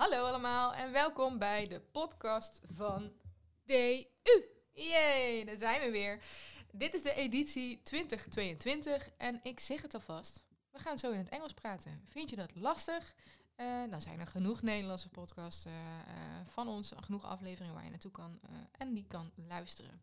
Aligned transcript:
Hallo 0.00 0.26
allemaal 0.26 0.74
en 0.74 0.92
welkom 0.92 1.38
bij 1.38 1.66
de 1.66 1.80
podcast 1.80 2.60
van 2.72 3.12
DU. 3.64 4.04
Yay, 4.72 5.44
daar 5.44 5.58
zijn 5.58 5.80
we 5.80 5.90
weer. 5.90 6.22
Dit 6.72 6.94
is 6.94 7.02
de 7.02 7.14
editie 7.14 7.82
2022 7.82 9.10
en 9.16 9.40
ik 9.42 9.60
zeg 9.60 9.82
het 9.82 9.94
alvast. 9.94 10.46
We 10.70 10.78
gaan 10.78 10.98
zo 10.98 11.10
in 11.10 11.18
het 11.18 11.28
Engels 11.28 11.52
praten. 11.52 12.04
Vind 12.08 12.30
je 12.30 12.36
dat 12.36 12.54
lastig? 12.54 13.14
Uh, 13.56 13.90
dan 13.90 14.02
zijn 14.02 14.20
er 14.20 14.26
genoeg 14.26 14.62
Nederlandse 14.62 15.08
podcasts 15.08 15.66
uh, 15.66 15.72
uh, 15.72 15.78
van 16.46 16.68
ons, 16.68 16.92
genoeg 16.96 17.24
afleveringen 17.24 17.74
waar 17.74 17.84
je 17.84 17.90
naartoe 17.90 18.10
kan 18.10 18.40
en 18.78 18.94
die 18.94 19.06
kan 19.08 19.30
luisteren. 19.34 20.02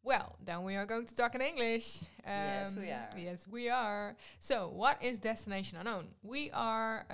Well, 0.00 0.28
then 0.44 0.64
we 0.64 0.76
are 0.76 0.88
going 0.88 1.08
to 1.08 1.14
talk 1.14 1.34
in 1.34 1.40
English. 1.40 2.00
Um, 2.00 2.32
yes, 2.32 2.74
we 2.74 2.94
are. 2.94 3.20
Yes, 3.20 3.46
we 3.50 3.72
are. 3.72 4.16
So, 4.38 4.74
what 4.74 4.96
is 5.02 5.20
Destination 5.20 5.78
Unknown? 5.78 6.16
We 6.20 6.48
are 6.52 7.06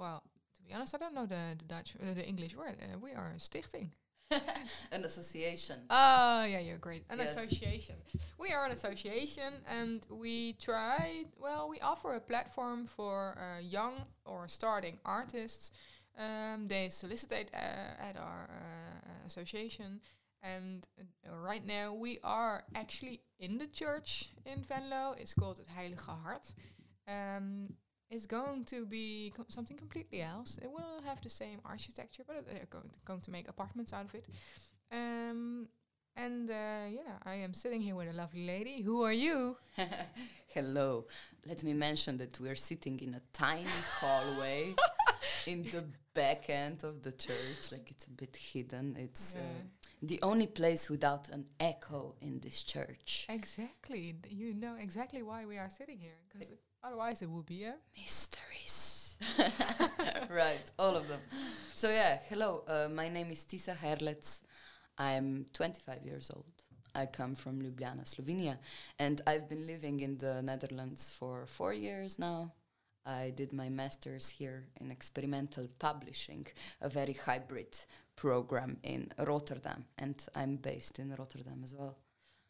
well, 0.00 0.22
to 0.56 0.62
be 0.62 0.72
honest, 0.72 0.94
I 0.94 0.98
don't 0.98 1.14
know 1.14 1.26
the, 1.26 1.56
the 1.58 1.64
Dutch, 1.64 1.94
uh, 2.00 2.14
the 2.14 2.26
English 2.26 2.56
word. 2.56 2.76
Uh, 2.80 2.98
we 2.98 3.12
are 3.12 3.34
a 3.36 3.38
stichting. 3.38 3.90
an 4.92 5.04
association. 5.04 5.80
Oh, 5.90 6.44
yeah, 6.44 6.60
you're 6.60 6.78
great. 6.78 7.04
An 7.10 7.18
yes. 7.18 7.36
association. 7.36 7.96
We 8.38 8.52
are 8.52 8.64
an 8.64 8.72
association 8.72 9.52
and 9.68 10.06
we 10.08 10.54
try, 10.54 11.24
well, 11.38 11.68
we 11.68 11.80
offer 11.80 12.14
a 12.14 12.20
platform 12.20 12.86
for 12.86 13.36
uh, 13.36 13.60
young 13.60 13.94
or 14.24 14.48
starting 14.48 14.98
artists. 15.04 15.72
Um, 16.16 16.68
they 16.68 16.88
solicitate 16.90 17.50
uh, 17.52 18.08
at 18.08 18.16
our 18.16 18.48
uh, 18.50 19.26
association. 19.26 20.00
And 20.42 20.86
uh, 20.98 21.34
right 21.34 21.66
now 21.66 21.92
we 21.92 22.20
are 22.22 22.64
actually 22.74 23.20
in 23.38 23.58
the 23.58 23.66
church 23.66 24.30
in 24.46 24.62
Venlo. 24.62 25.14
It's 25.18 25.34
called 25.34 25.58
Het 25.58 25.68
Heilige 25.76 26.10
Hart. 26.22 26.52
Um, 27.08 27.74
is 28.10 28.26
going 28.26 28.64
to 28.64 28.84
be 28.84 29.32
co 29.36 29.44
something 29.48 29.76
completely 29.76 30.20
else. 30.22 30.58
It 30.62 30.70
will 30.70 31.00
have 31.04 31.20
the 31.22 31.30
same 31.30 31.60
architecture, 31.64 32.24
but 32.26 32.44
they're 32.46 32.66
going 32.68 32.90
to, 32.90 32.98
going 33.04 33.20
to 33.20 33.30
make 33.30 33.48
apartments 33.48 33.92
out 33.92 34.06
of 34.06 34.14
it. 34.14 34.26
Um, 34.92 35.68
and 36.16 36.50
uh, 36.50 36.86
yeah, 36.90 37.14
I 37.24 37.34
am 37.36 37.54
sitting 37.54 37.80
here 37.80 37.94
with 37.94 38.08
a 38.08 38.12
lovely 38.12 38.44
lady. 38.46 38.82
Who 38.82 39.02
are 39.02 39.12
you? 39.12 39.56
Hello. 40.48 41.06
Let 41.46 41.62
me 41.62 41.72
mention 41.72 42.16
that 42.18 42.38
we 42.40 42.48
are 42.48 42.56
sitting 42.56 42.98
in 43.00 43.14
a 43.14 43.22
tiny 43.32 43.64
hallway 44.00 44.74
in 45.46 45.62
the 45.62 45.84
back 46.12 46.50
end 46.50 46.82
of 46.82 47.02
the 47.02 47.12
church. 47.12 47.70
Like 47.70 47.90
it's 47.90 48.06
a 48.06 48.10
bit 48.10 48.36
hidden. 48.36 48.96
It's 48.98 49.36
yeah. 49.36 49.42
uh, 49.42 49.62
the 50.02 50.20
only 50.22 50.48
place 50.48 50.90
without 50.90 51.28
an 51.28 51.46
echo 51.60 52.16
in 52.20 52.40
this 52.40 52.64
church. 52.64 53.26
Exactly. 53.28 54.16
You 54.28 54.52
know 54.52 54.74
exactly 54.78 55.22
why 55.22 55.46
we 55.46 55.58
are 55.58 55.70
sitting 55.70 55.98
here 55.98 56.18
because 56.28 56.50
Otherwise, 56.82 57.22
it 57.22 57.28
would 57.30 57.46
be 57.46 57.64
a 57.64 57.74
mysteries. 57.96 59.16
right, 60.30 60.64
all 60.78 60.96
of 60.96 61.08
them. 61.08 61.20
So 61.68 61.90
yeah, 61.90 62.18
hello. 62.28 62.62
Uh, 62.66 62.88
my 62.90 63.08
name 63.08 63.30
is 63.30 63.44
Tisa 63.44 63.76
Herlec. 63.76 64.40
I'm 64.96 65.46
25 65.52 66.04
years 66.04 66.30
old. 66.34 66.44
I 66.94 67.06
come 67.06 67.34
from 67.34 67.60
Ljubljana, 67.62 68.04
Slovenia, 68.04 68.58
and 68.98 69.20
I've 69.26 69.48
been 69.48 69.66
living 69.66 70.00
in 70.00 70.18
the 70.18 70.42
Netherlands 70.42 71.14
for 71.16 71.46
four 71.46 71.72
years 71.72 72.18
now. 72.18 72.52
I 73.06 73.32
did 73.34 73.52
my 73.52 73.68
master's 73.68 74.28
here 74.28 74.66
in 74.80 74.90
experimental 74.90 75.68
publishing, 75.78 76.46
a 76.80 76.88
very 76.88 77.12
hybrid 77.12 77.76
program 78.16 78.78
in 78.82 79.12
Rotterdam, 79.18 79.84
and 79.98 80.26
I'm 80.34 80.56
based 80.56 80.98
in 80.98 81.14
Rotterdam 81.14 81.60
as 81.62 81.74
well. 81.74 81.96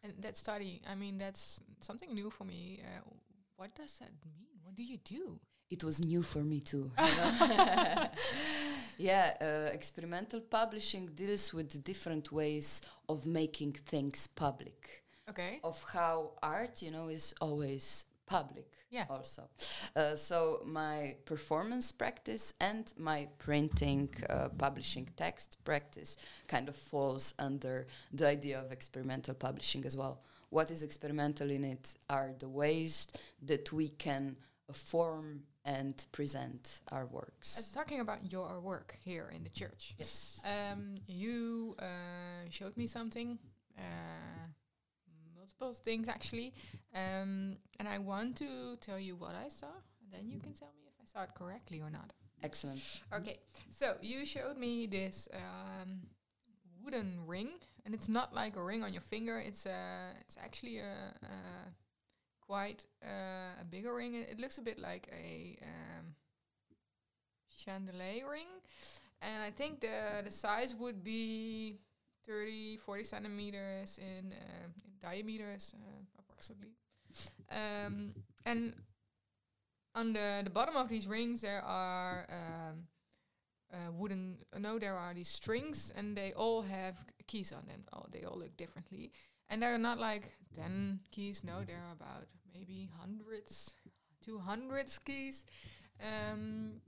And 0.02 0.14
that 0.20 0.36
study, 0.36 0.80
I 0.90 0.94
mean, 0.94 1.18
that's 1.18 1.60
something 1.80 2.14
new 2.14 2.30
for 2.30 2.44
me. 2.44 2.80
Uh, 2.82 3.10
what 3.60 3.74
does 3.74 3.98
that 3.98 4.12
mean? 4.24 4.46
What 4.62 4.74
do 4.74 4.82
you 4.82 4.96
do? 5.04 5.38
It 5.68 5.84
was 5.84 6.02
new 6.02 6.22
for 6.22 6.38
me 6.38 6.60
too. 6.60 6.90
yeah, 8.98 9.34
uh, 9.38 9.70
experimental 9.74 10.40
publishing 10.40 11.10
deals 11.14 11.52
with 11.52 11.84
different 11.84 12.32
ways 12.32 12.80
of 13.06 13.26
making 13.26 13.74
things 13.74 14.26
public. 14.28 15.04
Okay. 15.28 15.60
Of 15.62 15.84
how 15.92 16.30
art, 16.42 16.80
you 16.80 16.90
know, 16.90 17.08
is 17.08 17.34
always 17.38 18.06
public. 18.24 18.72
Yeah. 18.88 19.04
Also, 19.10 19.42
uh, 19.94 20.16
so 20.16 20.62
my 20.64 21.16
performance 21.26 21.92
practice 21.92 22.54
and 22.60 22.90
my 22.96 23.28
printing, 23.36 24.08
uh, 24.30 24.48
publishing 24.56 25.06
text 25.18 25.58
practice 25.64 26.16
kind 26.48 26.70
of 26.70 26.76
falls 26.76 27.34
under 27.38 27.88
the 28.10 28.26
idea 28.26 28.58
of 28.58 28.72
experimental 28.72 29.34
publishing 29.34 29.84
as 29.84 29.98
well 29.98 30.22
what 30.50 30.70
is 30.70 30.82
experimental 30.82 31.50
in 31.50 31.64
it 31.64 31.94
are 32.08 32.32
the 32.38 32.48
ways 32.48 33.08
that 33.42 33.72
we 33.72 33.88
can 33.88 34.36
form 34.72 35.42
and 35.64 36.06
present 36.12 36.80
our 36.90 37.06
works. 37.06 37.72
Uh, 37.74 37.78
talking 37.78 38.00
about 38.00 38.32
your 38.32 38.60
work 38.60 38.96
here 39.04 39.30
in 39.34 39.44
the 39.44 39.50
church. 39.50 39.94
Yes. 39.98 40.40
Um, 40.44 40.96
you 41.06 41.74
uh, 41.78 42.48
showed 42.50 42.76
me 42.76 42.86
something, 42.86 43.38
uh, 43.78 43.82
multiple 45.36 45.72
things 45.72 46.08
actually, 46.08 46.54
um, 46.94 47.56
and 47.78 47.88
I 47.88 47.98
want 47.98 48.36
to 48.36 48.76
tell 48.80 48.98
you 48.98 49.16
what 49.16 49.34
I 49.34 49.48
saw, 49.48 49.66
and 50.02 50.12
then 50.12 50.30
you 50.30 50.40
can 50.40 50.52
tell 50.52 50.72
me 50.78 50.84
if 50.86 50.94
I 51.00 51.04
saw 51.04 51.24
it 51.24 51.34
correctly 51.34 51.80
or 51.80 51.90
not. 51.90 52.12
Excellent. 52.42 52.80
Okay, 53.14 53.38
so 53.68 53.96
you 54.00 54.24
showed 54.24 54.56
me 54.56 54.86
this 54.86 55.28
um, 55.34 56.00
wooden 56.82 57.18
ring 57.26 57.50
and 57.84 57.94
it's 57.94 58.08
not 58.08 58.34
like 58.34 58.56
a 58.56 58.62
ring 58.62 58.82
on 58.82 58.92
your 58.92 59.02
finger. 59.02 59.38
It's 59.38 59.66
a 59.66 60.12
it's 60.20 60.36
actually 60.42 60.78
a, 60.78 61.14
a 61.22 61.36
quite 62.40 62.84
uh, 63.04 63.60
a 63.60 63.64
bigger 63.64 63.94
ring. 63.94 64.14
It, 64.14 64.28
it, 64.32 64.40
looks 64.40 64.58
a 64.58 64.62
bit 64.62 64.78
like 64.78 65.08
a 65.12 65.58
um, 65.62 66.14
chandelier 67.48 68.28
ring, 68.30 68.48
and 69.22 69.42
I 69.42 69.50
think 69.50 69.80
the 69.80 70.22
the 70.24 70.30
size 70.30 70.74
would 70.74 71.04
be 71.04 71.78
30, 72.26 72.76
40 72.76 73.04
centimeters 73.04 73.98
in, 73.98 74.32
uh, 74.32 74.66
in 74.84 74.92
diameters 75.00 75.74
uh, 75.74 76.02
approximately. 76.18 76.74
Um, 77.50 78.14
and 78.46 78.74
on 79.94 80.12
the 80.12 80.42
the 80.44 80.50
bottom 80.50 80.76
of 80.76 80.88
these 80.88 81.08
rings 81.08 81.40
there 81.40 81.62
are 81.62 82.26
um, 82.30 82.86
uh, 83.72 83.92
wooden. 83.92 84.36
no, 84.58 84.78
there 84.78 84.96
are 84.96 85.14
these 85.14 85.28
strings, 85.28 85.92
and 85.96 86.16
they 86.16 86.32
all 86.32 86.62
have 86.62 86.96
keys 87.26 87.52
on 87.52 87.66
them. 87.66 87.84
Oh, 87.92 88.06
they 88.10 88.24
all 88.24 88.38
look 88.38 88.56
differently, 88.56 89.12
and 89.48 89.62
they're 89.62 89.78
not 89.78 89.98
like 89.98 90.32
ten 90.54 91.00
keys. 91.10 91.42
No, 91.44 91.62
there 91.66 91.76
are 91.76 91.92
about 91.92 92.26
maybe 92.52 92.88
hundreds, 93.00 93.74
two 94.24 94.38
hundreds 94.38 94.98
keys, 94.98 95.46
um, 96.00 96.80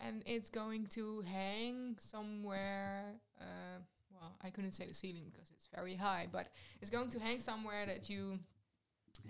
and 0.00 0.22
it's 0.26 0.50
going 0.50 0.86
to 0.88 1.22
hang 1.22 1.96
somewhere. 1.98 3.14
Uh, 3.40 3.80
well, 4.12 4.36
I 4.42 4.50
couldn't 4.50 4.72
say 4.72 4.86
the 4.86 4.94
ceiling 4.94 5.30
because 5.32 5.50
it's 5.50 5.68
very 5.74 5.94
high, 5.94 6.26
but 6.30 6.48
it's 6.80 6.90
going 6.90 7.08
to 7.10 7.18
hang 7.18 7.38
somewhere 7.38 7.86
that 7.86 8.08
you 8.08 8.38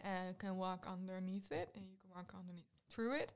uh, 0.05 0.33
can 0.39 0.57
walk 0.57 0.87
underneath 0.91 1.53
it, 1.53 1.71
and 1.75 1.85
you 1.85 1.97
can 2.01 2.11
walk 2.15 2.35
underneath 2.39 2.67
through 2.91 3.17
it. 3.17 3.33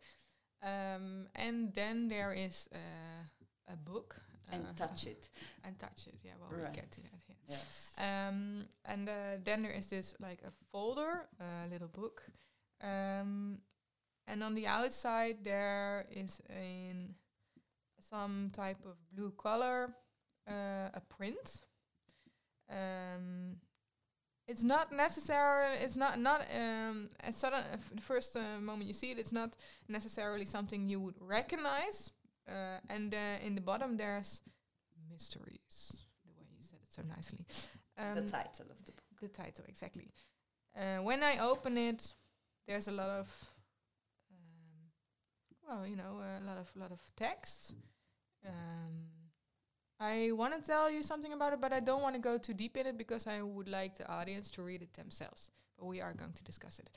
Um, 0.63 1.27
and 1.35 1.73
then 1.75 2.09
there 2.09 2.33
is 2.33 2.69
uh, 2.75 3.25
a 3.69 3.77
book 3.77 4.17
and 4.53 4.65
uh, 4.65 4.73
touch 4.87 5.07
it 5.07 5.29
and 5.65 5.79
touch 5.79 6.07
it. 6.07 6.17
Yeah, 6.23 6.33
well, 6.41 6.51
right. 6.51 6.71
we 6.71 6.77
get 6.77 6.91
to 6.93 7.01
that 7.03 7.21
here. 7.27 7.37
Yes. 7.49 7.95
Um, 7.99 8.65
and 8.85 9.09
uh, 9.09 9.13
then 9.45 9.63
there 9.63 9.73
is 9.73 9.87
this 9.87 10.15
like 10.21 10.41
a 10.45 10.53
folder, 10.71 11.27
a 11.41 11.69
little 11.69 11.89
book, 11.89 12.23
um, 12.83 13.59
and 14.27 14.43
on 14.43 14.55
the 14.55 14.67
outside 14.67 15.39
there 15.43 16.07
is 16.11 16.41
in 16.49 17.15
some 17.99 18.51
type 18.53 18.79
of 18.85 18.97
blue 19.13 19.33
color, 19.33 19.95
uh, 20.49 20.89
a 20.95 21.03
print. 21.09 21.65
Um, 22.71 23.57
it's 24.47 24.63
not 24.65 24.93
necessarily. 24.93 25.77
It's 25.79 25.97
not 25.97 26.19
not 26.19 26.43
um, 26.55 27.11
a 27.23 27.33
sudden. 27.33 27.63
the 27.95 28.01
first 28.01 28.37
uh, 28.37 28.61
moment 28.61 28.89
you 28.89 28.95
see 28.95 29.11
it, 29.11 29.19
it's 29.19 29.33
not 29.33 29.57
necessarily 29.89 30.45
something 30.45 30.89
you 30.89 31.01
would 31.01 31.17
recognize 31.21 32.11
uh, 32.51 32.79
and 32.89 33.15
uh, 33.15 33.47
in 33.47 33.55
the 33.55 33.61
bottom 33.61 33.97
there's 33.97 34.41
mysteries. 35.11 35.97
The 36.25 36.33
way 36.37 36.47
you 36.57 36.63
said 36.63 36.79
it 36.83 36.93
so 36.93 37.03
nicely. 37.03 37.47
Um, 37.99 38.15
the 38.15 38.31
title 38.31 38.67
of 38.71 38.85
the 38.85 38.93
book. 38.93 39.05
The 39.21 39.29
title 39.29 39.65
exactly. 39.69 40.11
Uh, 40.77 41.03
when 41.03 41.23
I 41.23 41.39
open 41.39 41.77
it, 41.77 42.13
there's 42.67 42.89
a 42.89 42.93
lot 42.93 43.09
of, 43.09 43.29
um, 44.31 44.89
well, 45.69 45.87
you 45.87 45.97
know, 45.97 46.23
a 46.41 46.45
lot 46.45 46.59
of 46.59 46.71
lot 46.77 46.93
of 46.93 47.01
text. 47.17 47.75
Um, 48.47 49.11
I 49.99 50.31
want 50.33 50.55
to 50.55 50.63
tell 50.63 50.91
you 50.91 51.03
something 51.03 51.35
about 51.35 51.53
it, 51.53 51.61
but 51.61 51.73
I 51.73 51.81
don't 51.81 52.01
want 52.01 52.15
to 52.15 52.21
go 52.21 52.39
too 52.39 52.55
deep 52.55 52.77
in 52.79 52.87
it 52.87 52.97
because 52.97 53.27
I 53.27 53.43
would 53.43 53.69
like 53.69 53.99
the 53.99 54.09
audience 54.09 54.51
to 54.53 54.63
read 54.63 54.81
it 54.81 54.95
themselves. 54.95 55.51
But 55.79 55.87
we 55.87 56.01
are 56.01 56.15
going 56.15 56.33
to 56.33 56.45
discuss 56.45 56.79
it. 56.79 56.89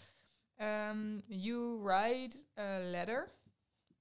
Um, 0.64 1.22
you 1.28 1.80
write 1.82 2.36
a 2.58 2.80
letter, 2.80 3.30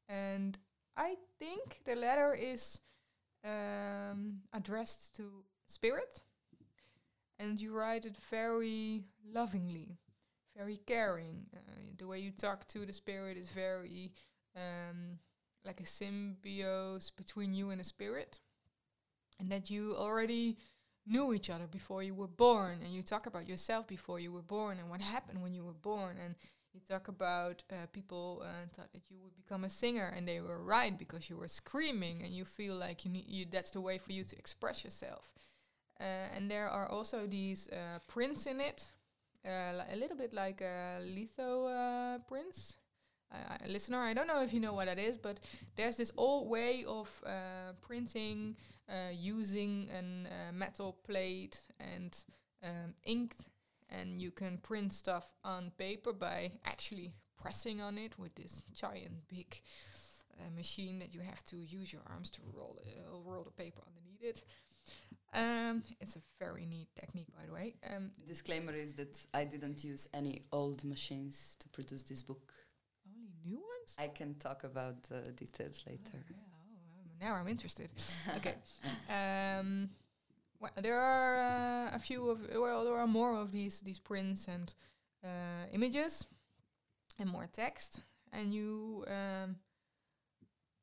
and 0.09 0.57
I 0.97 1.17
think 1.39 1.81
the 1.85 1.95
letter 1.95 2.35
is 2.35 2.81
um, 3.45 4.41
addressed 4.53 5.17
to 5.17 5.45
spirit, 5.67 6.21
and 7.39 7.61
you 7.61 7.73
write 7.73 8.05
it 8.05 8.17
very 8.31 9.05
lovingly, 9.33 9.99
very 10.57 10.81
caring. 10.87 11.47
Uh, 11.55 11.59
the 11.99 12.07
way 12.07 12.19
you 12.19 12.31
talk 12.31 12.67
to 12.69 12.85
the 12.85 12.93
spirit 12.93 13.37
is 13.37 13.49
very 13.51 14.13
um, 14.57 15.19
like 15.65 15.81
a 15.81 15.87
symbiosis 15.87 17.11
between 17.11 17.55
you 17.55 17.71
and 17.71 17.81
a 17.81 17.85
spirit, 17.85 18.39
and 19.41 19.51
that 19.51 19.71
you 19.71 19.95
already 19.97 20.59
knew 21.07 21.33
each 21.33 21.51
other 21.51 21.67
before 21.67 22.03
you 22.03 22.15
were 22.15 22.29
born, 22.29 22.79
and 22.85 22.93
you 22.93 23.03
talk 23.03 23.27
about 23.27 23.49
yourself 23.49 23.89
before 23.89 24.21
you 24.21 24.31
were 24.31 24.43
born 24.43 24.79
and 24.79 24.89
what 24.91 25.01
happened 25.01 25.43
when 25.43 25.55
you 25.55 25.65
were 25.65 25.73
born, 25.73 26.17
and 26.23 26.35
you 26.75 26.81
talk 26.89 27.09
about 27.09 27.63
uh, 27.71 27.87
people 27.93 28.43
uh, 28.45 28.67
thought 28.75 28.93
that 28.93 29.11
you 29.11 29.17
would 29.23 29.37
become 29.37 29.65
a 29.65 29.71
singer, 29.71 30.13
and 30.17 30.27
they 30.27 30.41
were 30.41 30.63
right 30.63 30.97
because 30.99 31.29
you 31.29 31.37
were 31.37 31.49
screaming, 31.49 32.23
and 32.23 32.33
you 32.35 32.45
feel 32.45 32.75
like 32.75 33.05
you 33.05 33.11
need 33.11 33.27
you 33.29 33.47
that's 33.51 33.71
the 33.71 33.81
way 33.81 33.99
for 33.99 34.13
you 34.13 34.25
to 34.25 34.37
express 34.37 34.85
yourself. 34.85 35.33
Uh, 36.01 36.35
and 36.35 36.51
there 36.51 36.69
are 36.69 36.89
also 36.89 37.27
these 37.27 37.69
uh, 37.69 37.99
prints 38.09 38.47
in 38.47 38.61
it, 38.61 38.87
uh, 39.47 39.85
a 39.93 39.97
little 39.97 40.17
bit 40.17 40.33
like 40.33 40.61
a 40.61 40.99
litho 41.01 41.67
uh, 41.67 42.19
prints. 42.27 42.77
Uh, 43.31 43.57
listener, 43.67 43.99
I 43.99 44.13
don't 44.13 44.27
know 44.27 44.43
if 44.43 44.53
you 44.53 44.61
know 44.61 44.75
what 44.75 44.87
that 44.87 44.99
is, 44.99 45.17
but 45.17 45.41
there's 45.77 45.97
this 45.97 46.13
old 46.17 46.51
way 46.51 46.85
of 46.87 47.09
printing 47.81 48.57
using 49.13 49.89
a 49.91 50.53
metal 50.53 50.99
plate 51.07 51.61
and 51.81 52.25
um, 52.63 52.95
ink, 53.05 53.35
and 54.01 54.21
you 54.21 54.31
can 54.31 54.59
print 54.59 54.93
stuff 54.93 55.33
on 55.45 55.73
paper 55.79 56.13
by 56.13 56.53
actually 56.65 57.13
pressing 57.41 57.81
on 57.81 57.99
it 57.99 58.19
with 58.19 58.35
this 58.35 58.63
giant 58.75 59.29
big 59.29 59.61
uh, 60.39 60.51
machine 60.57 60.99
that 60.99 61.13
you 61.15 61.21
have 61.21 61.43
to 61.45 61.57
use 61.57 61.93
your 61.93 62.03
arms 62.11 62.31
to 62.31 62.41
roll 62.57 62.77
uh, 62.79 63.31
roll 63.31 63.45
the 63.45 63.51
paper 63.51 63.83
underneath 63.87 64.23
it. 64.23 64.43
Um, 65.35 65.83
it's 66.01 66.17
a 66.17 66.21
very 66.39 66.67
neat 66.67 66.89
technique, 66.95 67.29
by 67.35 67.47
the 67.47 67.53
way. 67.53 67.75
Um, 67.91 68.11
Disclaimer 68.27 68.75
is 68.75 68.93
that 68.95 69.17
I 69.33 69.45
didn't 69.45 69.83
use 69.83 70.07
any 70.13 70.43
old 70.53 70.85
machines 70.85 71.57
to 71.61 71.69
produce 71.71 72.03
this 72.03 72.23
book. 72.23 72.53
only 73.07 73.31
new 73.45 73.57
ones. 73.57 73.97
I 73.99 74.09
can 74.09 74.35
talk 74.35 74.65
about 74.65 75.03
the 75.05 75.33
details 75.33 75.85
later. 75.87 76.19
Oh, 76.19 76.31
yeah, 76.31 76.37
oh, 76.37 77.29
um, 77.29 77.29
now 77.29 77.35
I'm 77.35 77.49
interested. 77.49 77.91
okay. 78.37 78.57
Well, 80.63 80.71
there 80.81 81.01
are 81.01 81.43
uh, 81.43 81.97
a 81.97 81.99
few 81.99 82.31
of 82.31 82.39
well, 82.55 82.85
there 82.85 82.97
are 82.97 83.09
more 83.09 83.37
of 83.37 83.51
these 83.51 83.81
these 83.81 83.99
prints 83.99 84.47
and 84.47 84.73
uh, 85.25 85.67
images 85.73 86.25
and 87.19 87.29
more 87.29 87.49
text, 87.53 88.01
and 88.33 88.55
you 88.55 89.05
um, 89.09 89.57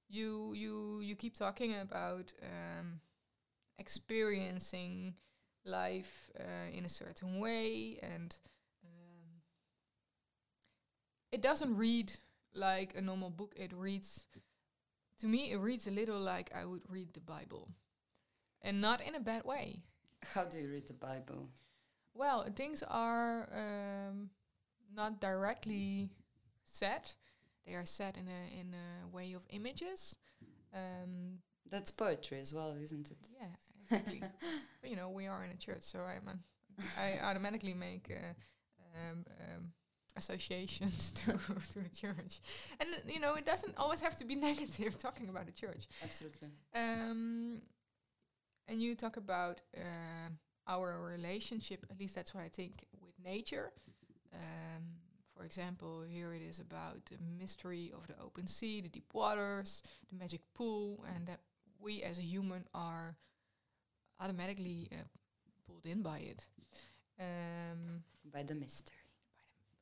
you 0.10 0.52
you 0.54 1.00
you 1.00 1.16
keep 1.16 1.34
talking 1.34 1.76
about 1.76 2.34
um, 2.44 3.00
experiencing 3.78 5.14
life 5.64 6.30
uh, 6.38 6.78
in 6.78 6.84
a 6.84 6.90
certain 6.90 7.40
way, 7.40 8.00
and 8.04 8.36
um, 8.84 9.40
it 11.32 11.42
doesn't 11.42 11.78
read 11.78 12.12
like 12.54 12.98
a 12.98 13.02
normal 13.02 13.30
book. 13.30 13.54
It 13.56 13.72
reads 13.72 14.26
to 15.20 15.28
me, 15.28 15.52
it 15.54 15.58
reads 15.58 15.88
a 15.88 15.92
little 15.92 16.20
like 16.20 16.52
I 16.54 16.66
would 16.66 16.82
read 16.90 17.14
the 17.14 17.22
Bible, 17.22 17.70
and 18.62 18.82
not 18.82 19.02
in 19.02 19.16
a 19.16 19.20
bad 19.20 19.44
way. 19.46 19.84
How 20.34 20.46
do 20.46 20.58
you 20.58 20.70
read 20.70 20.88
the 20.88 20.94
Bible? 20.94 21.50
Well, 22.14 22.46
things 22.56 22.84
are 22.84 23.48
um, 23.54 24.30
not 24.94 25.22
directly 25.22 26.10
set; 26.66 27.16
they 27.66 27.74
are 27.76 27.86
set 27.86 28.18
in 28.18 28.28
a 28.28 28.60
in 28.60 28.74
a 28.74 29.08
way 29.16 29.34
of 29.34 29.46
images. 29.50 30.16
Um, 30.74 31.40
That's 31.70 31.92
poetry 31.92 32.40
as 32.40 32.54
well, 32.54 32.76
isn't 32.82 33.12
it? 33.12 33.18
yeah, 33.40 33.48
exactly. 33.84 34.22
you 34.84 34.96
know, 34.96 35.10
we 35.10 35.28
are 35.28 35.44
in 35.44 35.52
a 35.52 35.58
church, 35.58 35.84
so 35.84 36.00
I'm 36.00 36.42
I 36.98 37.20
automatically 37.24 37.74
make 37.74 38.12
uh, 38.12 38.34
um, 38.96 39.26
um, 39.40 39.72
associations 40.18 41.12
to 41.16 41.32
to 41.74 41.80
the 41.80 41.90
church, 41.90 42.40
and 42.80 42.90
you 43.08 43.20
know, 43.20 43.36
it 43.36 43.46
doesn't 43.46 43.76
always 43.78 44.02
have 44.02 44.18
to 44.18 44.26
be 44.26 44.36
negative 44.50 44.98
talking 44.98 45.30
about 45.30 45.46
the 45.46 45.52
church. 45.52 45.88
Absolutely. 46.04 46.50
Um, 46.76 47.62
and 48.70 48.82
you 48.82 48.96
talk 48.96 49.18
about 49.18 49.62
uh, 49.76 50.30
our 50.68 51.02
relationship, 51.02 51.86
at 51.90 52.00
least 52.00 52.16
that's 52.16 52.34
what 52.34 52.44
I 52.44 52.50
think, 52.50 52.86
with 53.02 53.14
nature. 53.24 53.72
Um, 54.34 54.84
for 55.36 55.44
example, 55.44 56.04
here 56.08 56.34
it 56.34 56.42
is 56.42 56.60
about 56.60 57.06
the 57.06 57.18
mystery 57.40 57.92
of 57.96 58.06
the 58.08 58.22
open 58.24 58.48
sea, 58.48 58.82
the 58.82 58.90
deep 58.90 59.12
waters, 59.14 59.82
the 60.10 60.16
magic 60.18 60.42
pool, 60.54 61.04
and 61.16 61.26
that 61.28 61.40
we 61.80 62.04
as 62.04 62.20
a 62.20 62.22
human 62.22 62.66
are 62.74 63.16
automatically 64.20 64.90
uh, 64.92 64.96
pulled 65.66 65.86
in 65.86 66.02
by 66.02 66.20
it. 66.20 66.46
Um, 67.20 68.04
By 68.32 68.44
the 68.44 68.56
mystery. 68.56 68.96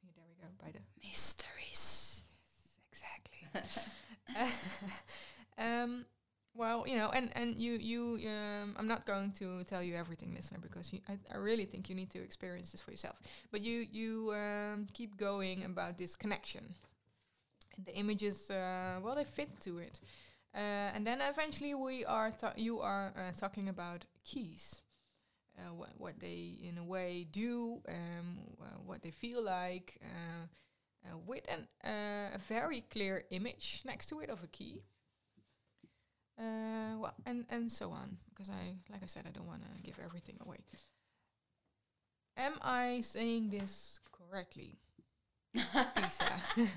here, 0.01 0.11
there 0.15 0.25
we 0.27 0.41
go, 0.41 0.47
by 0.63 0.71
the 0.71 0.79
Mysteries. 1.05 2.23
Yes, 2.57 2.79
exactly. 2.91 4.51
um, 5.57 6.05
well, 6.57 6.85
you 6.87 6.95
know, 6.95 7.09
and 7.09 7.29
and 7.35 7.57
you 7.57 7.73
you 7.73 8.27
um, 8.29 8.75
I'm 8.77 8.87
not 8.87 9.05
going 9.05 9.31
to 9.33 9.63
tell 9.63 9.83
you 9.83 9.95
everything, 9.95 10.33
listener, 10.33 10.59
because 10.61 10.91
you, 10.91 10.99
I, 11.07 11.17
I 11.33 11.37
really 11.37 11.65
think 11.65 11.89
you 11.89 11.95
need 11.95 12.09
to 12.11 12.19
experience 12.21 12.71
this 12.71 12.81
for 12.81 12.91
yourself. 12.91 13.17
But 13.51 13.61
you 13.61 13.85
you 13.91 14.33
um, 14.33 14.87
keep 14.93 15.17
going 15.17 15.63
about 15.65 15.97
this 15.97 16.15
connection, 16.15 16.75
and 17.75 17.85
the 17.85 17.95
images, 17.95 18.49
uh, 18.49 18.99
well, 19.03 19.15
they 19.15 19.23
fit 19.23 19.59
to 19.61 19.77
it, 19.77 19.99
uh, 20.55 20.91
and 20.95 21.05
then 21.05 21.21
eventually 21.21 21.73
we 21.75 22.05
are 22.05 22.31
you 22.55 22.79
are 22.79 23.13
uh, 23.17 23.31
talking 23.35 23.69
about 23.69 24.05
keys. 24.25 24.81
Uh, 25.57 25.71
wh- 25.71 25.99
what 26.01 26.19
they 26.19 26.57
in 26.63 26.77
a 26.77 26.83
way 26.83 27.27
do, 27.31 27.81
um, 27.89 28.37
wh- 28.59 28.87
what 28.87 29.01
they 29.01 29.09
feel 29.11 29.43
like, 29.43 29.97
uh, 30.03 30.45
uh, 31.09 31.17
with 31.25 31.43
an, 31.49 31.67
a 31.83 32.37
very 32.47 32.81
clear 32.91 33.23
image 33.31 33.81
next 33.83 34.07
to 34.07 34.19
it 34.19 34.29
of 34.29 34.43
a 34.43 34.47
key. 34.47 34.83
Uh, 36.39 36.97
well, 36.99 37.13
and 37.25 37.45
and 37.49 37.71
so 37.71 37.89
on, 37.91 38.17
because 38.29 38.49
I, 38.49 38.75
like 38.91 39.01
I 39.03 39.07
said, 39.07 39.25
I 39.27 39.31
don't 39.31 39.47
want 39.47 39.63
to 39.63 39.81
give 39.81 39.95
everything 40.05 40.37
away. 40.45 40.57
Am 42.37 42.53
I 42.61 43.01
saying 43.01 43.49
this 43.49 43.99
correctly, 44.11 44.77
Tisa? 45.55 46.39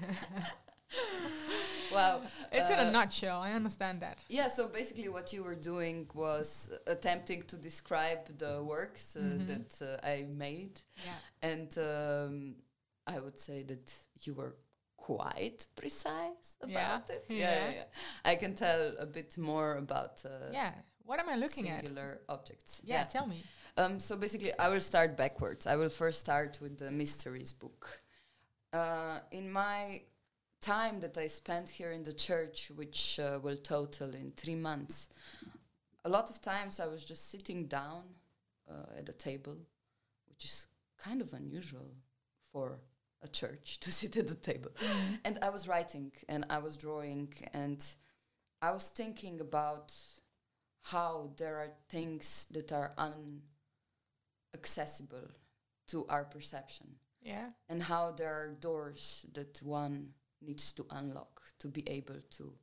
Wow. 1.92 2.22
it's 2.52 2.70
in 2.70 2.78
Uh, 2.78 2.88
a 2.88 2.90
nutshell. 2.90 3.40
I 3.40 3.52
understand 3.52 4.00
that. 4.02 4.18
Yeah, 4.28 4.48
so 4.48 4.68
basically 4.68 5.08
what 5.08 5.32
you 5.32 5.42
were 5.44 5.54
doing 5.56 6.08
was 6.14 6.70
attempting 6.86 7.42
to 7.44 7.56
describe 7.56 8.38
the 8.38 8.62
works 8.62 9.16
uh, 9.16 9.20
Mhm. 9.20 9.46
that 9.46 9.82
uh, 9.82 10.06
I 10.06 10.26
made. 10.36 10.80
Yeah. 11.04 11.18
And 11.50 11.78
um, 11.78 12.56
I 13.06 13.18
would 13.18 13.38
say 13.38 13.64
that 13.64 13.92
you 14.22 14.34
were 14.34 14.54
quite 15.00 15.66
precise 15.74 16.56
about 16.62 16.70
Yeah, 17.08 17.14
it. 17.16 17.24
yeah. 17.28 17.70
yeah, 17.70 17.84
I 18.24 18.34
can 18.36 18.54
tell 18.54 18.82
a 18.98 19.06
bit 19.06 19.36
more 19.38 19.76
about 19.76 20.22
uh, 20.24 20.52
yeah. 20.52 20.72
What 21.04 21.18
am 21.18 21.28
I 21.28 21.36
looking 21.36 21.68
at? 21.68 21.80
singular 21.80 22.20
objects. 22.28 22.82
Yeah, 22.84 23.04
tell 23.04 23.26
me. 23.26 23.42
Um, 23.76 23.98
so 23.98 24.16
basically, 24.16 24.52
I 24.58 24.68
will 24.68 24.80
start 24.80 25.16
backwards. 25.16 25.66
I 25.66 25.76
will 25.76 25.88
first 25.90 26.20
start 26.20 26.58
with 26.62 26.78
the 26.78 26.90
mysteries 26.90 27.52
book. 27.52 28.00
Uh, 28.72 29.18
in 29.32 29.50
my 29.50 30.02
time 30.60 31.00
that 31.00 31.16
I 31.18 31.26
spent 31.28 31.68
here 31.70 31.90
in 31.90 32.02
the 32.04 32.12
church, 32.12 32.70
which 32.76 33.18
uh, 33.18 33.40
will 33.42 33.56
total 33.56 34.14
in 34.14 34.32
three 34.36 34.54
months, 34.54 35.08
a 36.04 36.08
lot 36.08 36.30
of 36.30 36.40
times 36.40 36.78
I 36.78 36.86
was 36.86 37.04
just 37.04 37.30
sitting 37.30 37.66
down 37.66 38.02
uh, 38.70 38.98
at 38.98 39.08
a 39.08 39.12
table, 39.12 39.56
which 40.28 40.44
is 40.44 40.66
kind 40.98 41.20
of 41.20 41.32
unusual 41.32 41.90
for 42.52 42.78
a 43.22 43.28
church 43.28 43.78
to 43.80 43.90
sit 43.92 44.16
at 44.16 44.26
the 44.28 44.34
table. 44.34 44.70
Mm-hmm. 44.76 45.14
And 45.24 45.38
I 45.42 45.50
was 45.50 45.66
writing 45.68 46.12
and 46.28 46.44
I 46.50 46.58
was 46.58 46.76
drawing 46.76 47.32
and 47.52 47.84
I 48.62 48.72
was 48.72 48.90
thinking 48.90 49.40
about 49.40 49.94
how 50.82 51.30
there 51.36 51.56
are 51.58 51.72
things 51.88 52.46
that 52.52 52.72
are 52.72 52.92
unaccessible 54.54 55.30
to 55.88 56.06
our 56.08 56.24
perception 56.24 56.86
Yeah. 57.22 57.50
and 57.68 57.82
how 57.82 58.12
there 58.12 58.32
are 58.34 58.48
doors 58.60 59.26
that 59.34 59.60
one 59.62 60.14
needs 60.40 60.72
to 60.72 60.86
unlock 60.90 61.42
to 61.58 61.68
be 61.68 61.86
able 61.88 62.20
to 62.38 62.54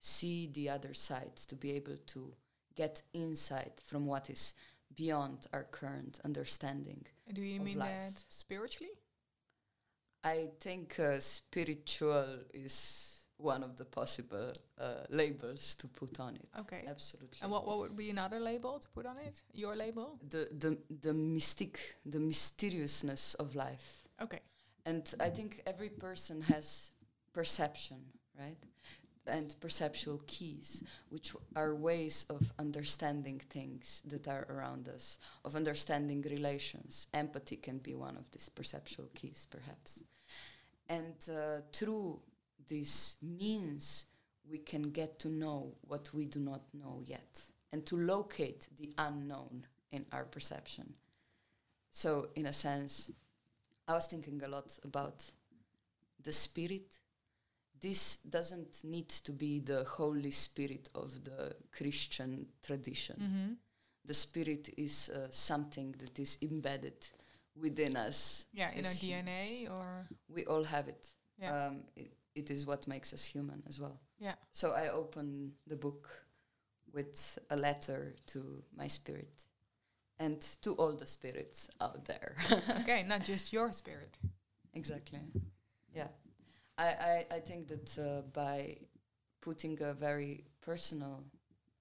see 0.00 0.46
the 0.52 0.68
other 0.70 0.94
side, 0.94 1.36
to 1.48 1.56
be 1.56 1.72
able 1.72 1.96
to 2.06 2.34
get 2.76 3.02
insight 3.12 3.80
from 3.84 4.06
what 4.06 4.30
is 4.30 4.54
beyond 4.94 5.46
our 5.52 5.64
current 5.64 6.20
understanding. 6.24 7.04
Do 7.32 7.42
you 7.42 7.60
mean 7.60 7.78
life. 7.78 7.88
that 7.88 8.24
spiritually? 8.28 8.92
I 10.24 10.48
think 10.58 10.98
uh, 10.98 11.20
spiritual 11.20 12.38
is 12.54 13.20
one 13.36 13.62
of 13.62 13.76
the 13.76 13.84
possible 13.84 14.52
uh, 14.80 15.04
labels 15.10 15.74
to 15.76 15.86
put 15.88 16.18
on 16.20 16.36
it. 16.36 16.48
Okay. 16.60 16.84
Absolutely. 16.88 17.38
And 17.42 17.50
what 17.50 17.66
what 17.66 17.78
would 17.78 17.96
be 17.96 18.10
another 18.10 18.40
label 18.40 18.78
to 18.78 18.88
put 18.88 19.06
on 19.06 19.18
it? 19.18 19.42
Your 19.52 19.76
label? 19.76 20.18
the 20.28 20.48
the 20.58 20.78
the 21.02 21.12
mystic, 21.12 21.96
the 22.06 22.20
mysteriousness 22.20 23.34
of 23.34 23.54
life. 23.54 24.08
Okay. 24.20 24.40
And 24.86 25.14
I 25.20 25.30
think 25.30 25.62
every 25.66 25.88
person 25.88 26.42
has 26.42 26.92
perception, 27.32 27.98
right? 28.38 28.58
And 29.26 29.54
perceptual 29.60 30.20
keys, 30.26 30.82
which 31.08 31.34
are 31.56 31.74
ways 31.74 32.26
of 32.28 32.52
understanding 32.58 33.40
things 33.48 34.02
that 34.04 34.28
are 34.28 34.46
around 34.50 34.88
us, 34.88 35.18
of 35.44 35.56
understanding 35.56 36.22
relations. 36.30 37.08
Empathy 37.14 37.56
can 37.56 37.78
be 37.78 37.94
one 37.94 38.16
of 38.18 38.30
these 38.30 38.50
perceptual 38.50 39.08
keys, 39.14 39.46
perhaps. 39.50 40.04
And 40.88 41.14
uh, 41.30 41.60
through 41.72 42.20
these 42.68 43.16
means, 43.22 44.06
we 44.50 44.58
can 44.58 44.90
get 44.90 45.18
to 45.20 45.28
know 45.28 45.74
what 45.86 46.10
we 46.12 46.26
do 46.26 46.38
not 46.38 46.62
know 46.74 47.02
yet 47.04 47.42
and 47.72 47.84
to 47.86 47.96
locate 47.96 48.68
the 48.76 48.92
unknown 48.98 49.66
in 49.90 50.04
our 50.12 50.24
perception. 50.24 50.94
So, 51.90 52.28
in 52.34 52.46
a 52.46 52.52
sense, 52.52 53.10
I 53.88 53.94
was 53.94 54.06
thinking 54.06 54.42
a 54.44 54.48
lot 54.48 54.78
about 54.84 55.24
the 56.22 56.32
spirit. 56.32 56.98
This 57.80 58.16
doesn't 58.16 58.82
need 58.84 59.08
to 59.08 59.32
be 59.32 59.60
the 59.60 59.84
Holy 59.84 60.30
Spirit 60.30 60.88
of 60.94 61.24
the 61.24 61.54
Christian 61.72 62.46
tradition. 62.62 63.16
Mm-hmm. 63.16 63.52
The 64.04 64.14
spirit 64.14 64.70
is 64.76 65.10
uh, 65.10 65.28
something 65.30 65.94
that 65.98 66.18
is 66.18 66.38
embedded 66.42 67.06
within 67.60 67.96
us. 67.96 68.46
Yeah, 68.52 68.70
in 68.72 68.84
our 68.84 68.92
DNA 68.92 69.70
or 69.70 70.08
We 70.28 70.44
all 70.46 70.64
have 70.64 70.88
it. 70.88 71.06
yeah, 71.38 71.66
Um, 71.66 71.84
it, 71.96 72.12
it 72.34 72.50
is 72.50 72.66
what 72.66 72.86
makes 72.88 73.12
us 73.12 73.24
human 73.24 73.62
as 73.68 73.78
well. 73.80 74.00
yeah. 74.18 74.34
So 74.52 74.72
I 74.72 74.88
open 74.88 75.52
the 75.66 75.76
book 75.76 76.08
with 76.92 77.38
a 77.50 77.56
letter 77.56 78.14
to 78.26 78.62
my 78.76 78.88
spirit 78.88 79.44
and 80.18 80.40
to 80.62 80.74
all 80.74 80.92
the 80.92 81.06
spirits 81.06 81.68
out 81.80 82.04
there. 82.04 82.36
okay, 82.80 83.02
not 83.02 83.24
just 83.24 83.52
your 83.52 83.72
spirit. 83.72 84.18
exactly. 84.74 85.20
Yeah. 85.94 86.08
I, 86.78 86.84
I, 86.86 87.26
I 87.36 87.40
think 87.40 87.68
that 87.68 87.98
uh, 87.98 88.22
by 88.32 88.78
putting 89.40 89.80
a 89.82 89.92
very 89.94 90.44
personal 90.60 91.24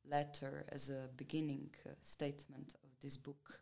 letter 0.09 0.65
as 0.71 0.89
a 0.89 1.09
beginning 1.17 1.69
uh, 1.85 1.91
statement 2.01 2.73
of 2.83 2.89
this 3.01 3.17
book 3.17 3.59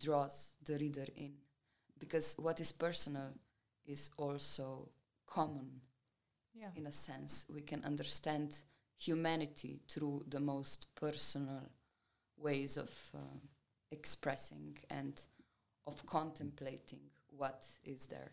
draws 0.00 0.52
the 0.64 0.78
reader 0.78 1.06
in 1.16 1.32
because 1.98 2.36
what 2.38 2.60
is 2.60 2.72
personal 2.72 3.32
is 3.86 4.10
also 4.16 4.88
common 5.26 5.80
Yeah. 6.54 6.70
in 6.76 6.86
a 6.86 6.92
sense. 6.92 7.46
We 7.48 7.62
can 7.62 7.84
understand 7.84 8.56
humanity 8.98 9.80
through 9.88 10.24
the 10.28 10.40
most 10.40 10.94
personal 10.94 11.70
ways 12.36 12.76
of 12.76 12.90
uh, 13.14 13.18
expressing 13.90 14.78
and 14.90 15.20
of 15.86 16.04
contemplating 16.06 17.00
what 17.36 17.66
is 17.84 18.06
there. 18.06 18.32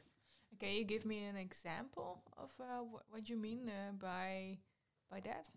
Can 0.60 0.72
you 0.72 0.84
give 0.86 1.06
me 1.06 1.24
an 1.26 1.36
example 1.38 2.24
of 2.38 2.52
uh, 2.60 2.84
wh- 2.84 3.14
what 3.14 3.30
you 3.30 3.38
mean 3.38 3.70
uh, 3.70 3.92
by 3.94 4.58
by 5.10 5.20
that? 5.22 5.50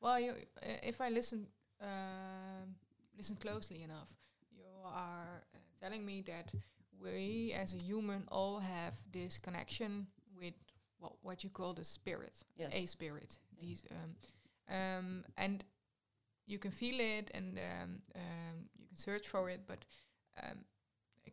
Well, 0.00 0.20
you, 0.20 0.30
uh, 0.62 0.66
if 0.82 1.00
I 1.00 1.08
listen 1.10 1.46
um 1.80 2.74
listen 3.16 3.36
closely 3.36 3.82
enough, 3.82 4.08
you 4.56 4.64
are 4.84 5.42
uh, 5.54 5.58
telling 5.80 6.04
me 6.04 6.22
that 6.26 6.52
we 7.02 7.54
as 7.62 7.74
a 7.74 7.78
human 7.78 8.24
all 8.28 8.58
have 8.58 8.94
this 9.12 9.38
connection 9.38 10.06
with 10.38 10.54
what 10.98 11.12
what 11.22 11.44
you 11.44 11.50
call 11.50 11.74
the 11.74 11.84
spirit, 11.84 12.44
Yes. 12.56 12.72
a 12.74 12.86
spirit. 12.86 13.36
Yes. 13.50 13.60
These 13.60 13.82
um, 13.90 14.76
um, 14.76 15.24
and 15.36 15.64
you 16.46 16.58
can 16.58 16.70
feel 16.70 16.98
it 17.00 17.30
and 17.34 17.58
um, 17.58 18.02
um, 18.14 18.68
you 18.78 18.86
can 18.86 18.96
search 18.96 19.28
for 19.28 19.50
it, 19.50 19.60
but 19.66 19.84
um, 20.42 20.58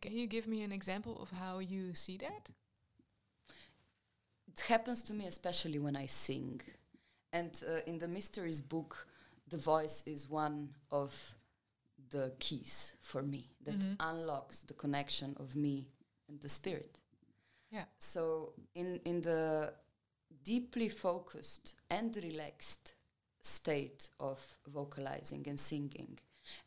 can 0.00 0.12
you 0.12 0.26
give 0.26 0.46
me 0.46 0.62
an 0.64 0.72
example 0.72 1.18
of 1.22 1.30
how 1.30 1.58
you 1.60 1.94
see 1.94 2.16
that? 2.18 2.50
It 4.48 4.60
happens 4.60 5.02
to 5.04 5.12
me 5.12 5.26
especially 5.26 5.78
when 5.78 5.96
I 5.96 6.06
sing. 6.06 6.60
And 7.32 7.50
uh, 7.68 7.80
in 7.86 7.98
the 7.98 8.06
Mysteries 8.08 8.60
book, 8.60 9.06
the 9.48 9.56
voice 9.56 10.02
is 10.06 10.30
one 10.30 10.68
of 10.90 11.34
the 12.10 12.32
keys 12.38 12.94
for 13.00 13.22
me 13.22 13.50
that 13.62 13.78
Mhm. 13.78 13.96
unlocks 14.00 14.62
the 14.62 14.74
connection 14.74 15.34
of 15.36 15.54
me 15.56 15.88
and 16.28 16.40
the 16.40 16.48
spirit. 16.48 17.00
Yeah. 17.70 17.86
So 17.98 18.54
in 18.74 19.00
in 19.04 19.20
the 19.22 19.74
deeply 20.44 20.88
focused 20.88 21.74
and 21.90 22.16
relaxed 22.16 22.94
state 23.40 24.10
of 24.18 24.58
vocalizing 24.66 25.48
and 25.48 25.58
singing, 25.58 26.18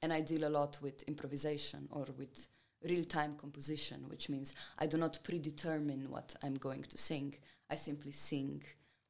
and 0.02 0.12
I 0.14 0.22
deal 0.22 0.44
a 0.46 0.50
lot 0.60 0.82
with 0.82 1.04
improvisation 1.04 1.88
or 1.92 2.06
with 2.18 2.48
real-time 2.84 3.36
composition, 3.38 4.08
which 4.10 4.30
means 4.30 4.54
I 4.78 4.88
do 4.88 4.98
not 4.98 5.20
predetermine 5.24 6.10
what 6.10 6.36
I'm 6.44 6.56
going 6.56 6.84
to 6.84 6.98
sing. 6.98 7.36
I 7.70 7.76
simply 7.76 8.12
sing 8.12 8.64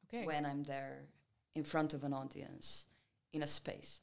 Okay. 0.06 0.24
when 0.26 0.46
I'm 0.46 0.62
there 0.64 1.06
in 1.54 1.64
front 1.64 1.92
of 1.94 2.04
an 2.04 2.12
audience 2.14 2.86
in 3.32 3.42
a 3.42 3.46
space. 3.46 4.00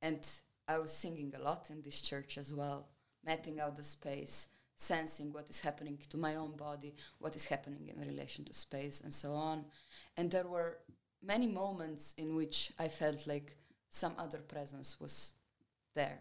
And 0.00 0.26
I 0.68 0.78
was 0.78 0.92
singing 0.92 1.32
a 1.36 1.42
lot 1.42 1.70
in 1.70 1.82
this 1.82 2.00
church 2.00 2.38
as 2.38 2.52
well, 2.54 2.88
mapping 3.24 3.60
out 3.60 3.76
the 3.76 3.82
space, 3.84 4.48
sensing 4.76 5.32
what 5.32 5.48
is 5.50 5.60
happening 5.60 5.98
to 6.08 6.16
my 6.16 6.36
own 6.36 6.56
body, 6.56 6.94
what 7.18 7.36
is 7.36 7.44
happening 7.46 7.88
in 7.88 8.06
relation 8.08 8.44
to 8.46 8.54
space, 8.54 9.00
and 9.00 9.12
so 9.12 9.32
on. 9.32 9.64
And 10.16 10.30
there 10.30 10.46
were 10.46 10.78
many 11.22 11.46
moments 11.46 12.14
in 12.18 12.34
which 12.34 12.72
I 12.78 12.88
felt 12.88 13.26
like 13.26 13.56
some 13.90 14.14
other 14.18 14.38
presence 14.38 15.00
was 15.00 15.34
there, 15.94 16.20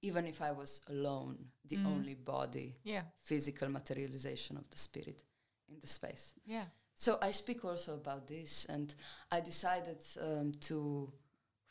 even 0.00 0.26
if 0.26 0.40
I 0.40 0.52
was 0.52 0.80
alone, 0.88 1.36
the 1.64 1.76
Mm. 1.76 1.86
only 1.86 2.14
body, 2.14 2.76
yeah. 2.84 3.04
physical 3.20 3.68
materialization 3.68 4.56
of 4.56 4.68
the 4.70 4.78
spirit 4.78 5.22
in 5.68 5.78
the 5.80 5.86
space. 5.86 6.34
Yeah. 6.44 6.66
So 6.94 7.18
I 7.22 7.30
speak 7.32 7.64
also 7.64 7.94
about 7.94 8.26
this, 8.26 8.64
and 8.66 8.94
I 9.30 9.40
decided 9.40 9.98
um, 10.20 10.52
to, 10.60 11.12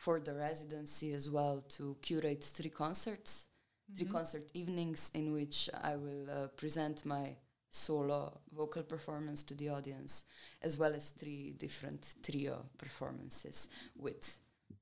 for 0.04 0.20
the 0.20 0.34
residency 0.34 1.10
as 1.14 1.30
well, 1.30 1.58
to 1.78 1.84
curate 2.02 2.44
three 2.44 2.70
concerts, 2.84 3.48
three 3.96 4.06
Mhm. 4.06 4.16
concert 4.18 4.46
evenings 4.54 5.12
in 5.14 5.34
which 5.34 5.70
I 5.92 5.96
will 6.06 6.26
uh, 6.30 6.48
present 6.62 7.06
my 7.06 7.36
solo 7.70 8.20
vocal 8.62 8.84
performance 8.84 9.44
to 9.44 9.56
the 9.56 9.70
audience, 9.70 10.26
as 10.62 10.78
well 10.78 10.94
as 10.96 11.12
three 11.12 11.52
different 11.66 12.16
trio 12.24 12.56
performances 12.78 13.70
with 13.96 14.24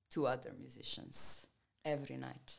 two 0.10 0.26
other 0.28 0.54
musicians 0.60 1.48
every 1.86 2.18
night. 2.18 2.58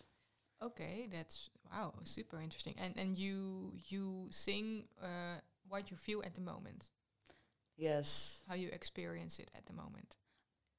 Okay, 0.63 1.09
that's 1.11 1.49
wow, 1.71 1.95
super 2.05 2.41
interesting. 2.41 2.75
And 2.79 2.97
and 2.97 3.17
you 3.19 3.73
you 3.89 4.29
sing 4.31 4.85
uh, 5.03 5.41
what 5.69 5.91
you 5.91 5.97
feel 5.97 6.23
at 6.25 6.35
the 6.35 6.41
moment, 6.43 6.91
Yes, 7.77 8.43
how 8.49 8.55
you 8.55 8.69
experience 8.73 9.39
it 9.39 9.51
at 9.55 9.67
the 9.67 9.73
moment. 9.73 10.17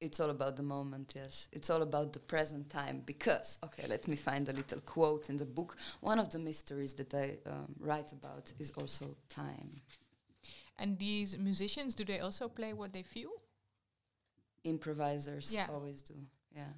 It's 0.02 0.20
all 0.20 0.32
about 0.32 0.58
the 0.58 0.64
moment, 0.64 1.14
yes. 1.16 1.48
It's 1.52 1.70
all 1.70 1.84
about 1.84 2.12
the 2.12 2.20
present 2.20 2.70
time 2.70 3.04
because, 3.06 3.60
okay, 3.64 3.86
let 3.88 4.08
me 4.08 4.16
find 4.16 4.50
a 4.50 4.54
little 4.54 4.82
quote 4.82 5.30
in 5.30 5.38
the 5.38 5.46
book. 5.46 5.78
One 6.02 6.20
of 6.20 6.30
the 6.32 6.40
mysteries 6.40 6.96
that 6.96 7.14
I 7.14 7.38
um, 7.50 7.76
write 7.80 8.12
about 8.12 8.52
is 8.60 8.72
also 8.72 9.16
time. 9.30 9.82
And 10.80 10.98
these 10.98 11.38
musicians, 11.38 11.94
do 11.94 12.04
they 12.04 12.20
also 12.20 12.50
play 12.50 12.74
what 12.74 12.92
they 12.92 13.04
feel? 13.04 13.30
Improvisers 14.64 15.54
Yeah. 15.54 15.68
always 15.70 16.02
do, 16.02 16.16
yeah. 16.56 16.74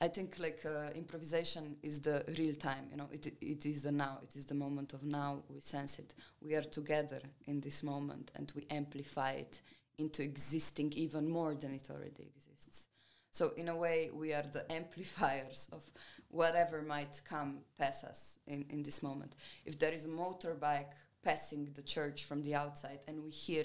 I 0.00 0.08
think 0.08 0.38
like 0.38 0.64
uh, 0.64 0.90
improvisation 0.94 1.76
is 1.82 2.00
the 2.00 2.24
real 2.38 2.54
time, 2.54 2.86
you 2.90 2.96
know, 2.96 3.08
it, 3.12 3.26
it 3.40 3.66
is 3.66 3.82
the 3.82 3.92
now, 3.92 4.18
it 4.22 4.34
is 4.36 4.46
the 4.46 4.54
moment 4.54 4.92
of 4.92 5.02
now, 5.02 5.42
we 5.48 5.60
sense 5.60 5.98
it. 5.98 6.14
We 6.40 6.54
are 6.54 6.62
together 6.62 7.20
in 7.46 7.60
this 7.60 7.82
moment 7.82 8.30
and 8.36 8.52
we 8.56 8.66
amplify 8.70 9.32
it 9.32 9.62
into 9.98 10.22
existing 10.22 10.92
even 10.96 11.28
more 11.28 11.54
than 11.54 11.74
it 11.74 11.88
already 11.90 12.30
exists. 12.36 12.86
So 13.30 13.52
in 13.56 13.68
a 13.68 13.76
way, 13.76 14.10
we 14.12 14.32
are 14.32 14.42
the 14.50 14.70
amplifiers 14.72 15.68
of 15.72 15.84
whatever 16.30 16.82
might 16.82 17.20
come 17.28 17.58
past 17.78 18.04
us 18.04 18.38
in, 18.46 18.64
in 18.70 18.82
this 18.82 19.02
moment. 19.02 19.34
If 19.64 19.78
there 19.78 19.92
is 19.92 20.04
a 20.04 20.08
motorbike 20.08 20.92
passing 21.22 21.68
the 21.74 21.82
church 21.82 22.24
from 22.24 22.42
the 22.42 22.54
outside 22.54 23.00
and 23.06 23.22
we 23.22 23.30
hear 23.30 23.64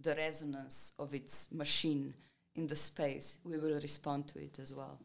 the 0.00 0.14
resonance 0.14 0.92
of 0.98 1.14
its 1.14 1.48
machine 1.52 2.14
in 2.54 2.66
the 2.66 2.76
space, 2.76 3.38
we 3.44 3.58
will 3.58 3.80
respond 3.80 4.28
to 4.28 4.38
it 4.38 4.58
as 4.58 4.74
well. 4.74 4.98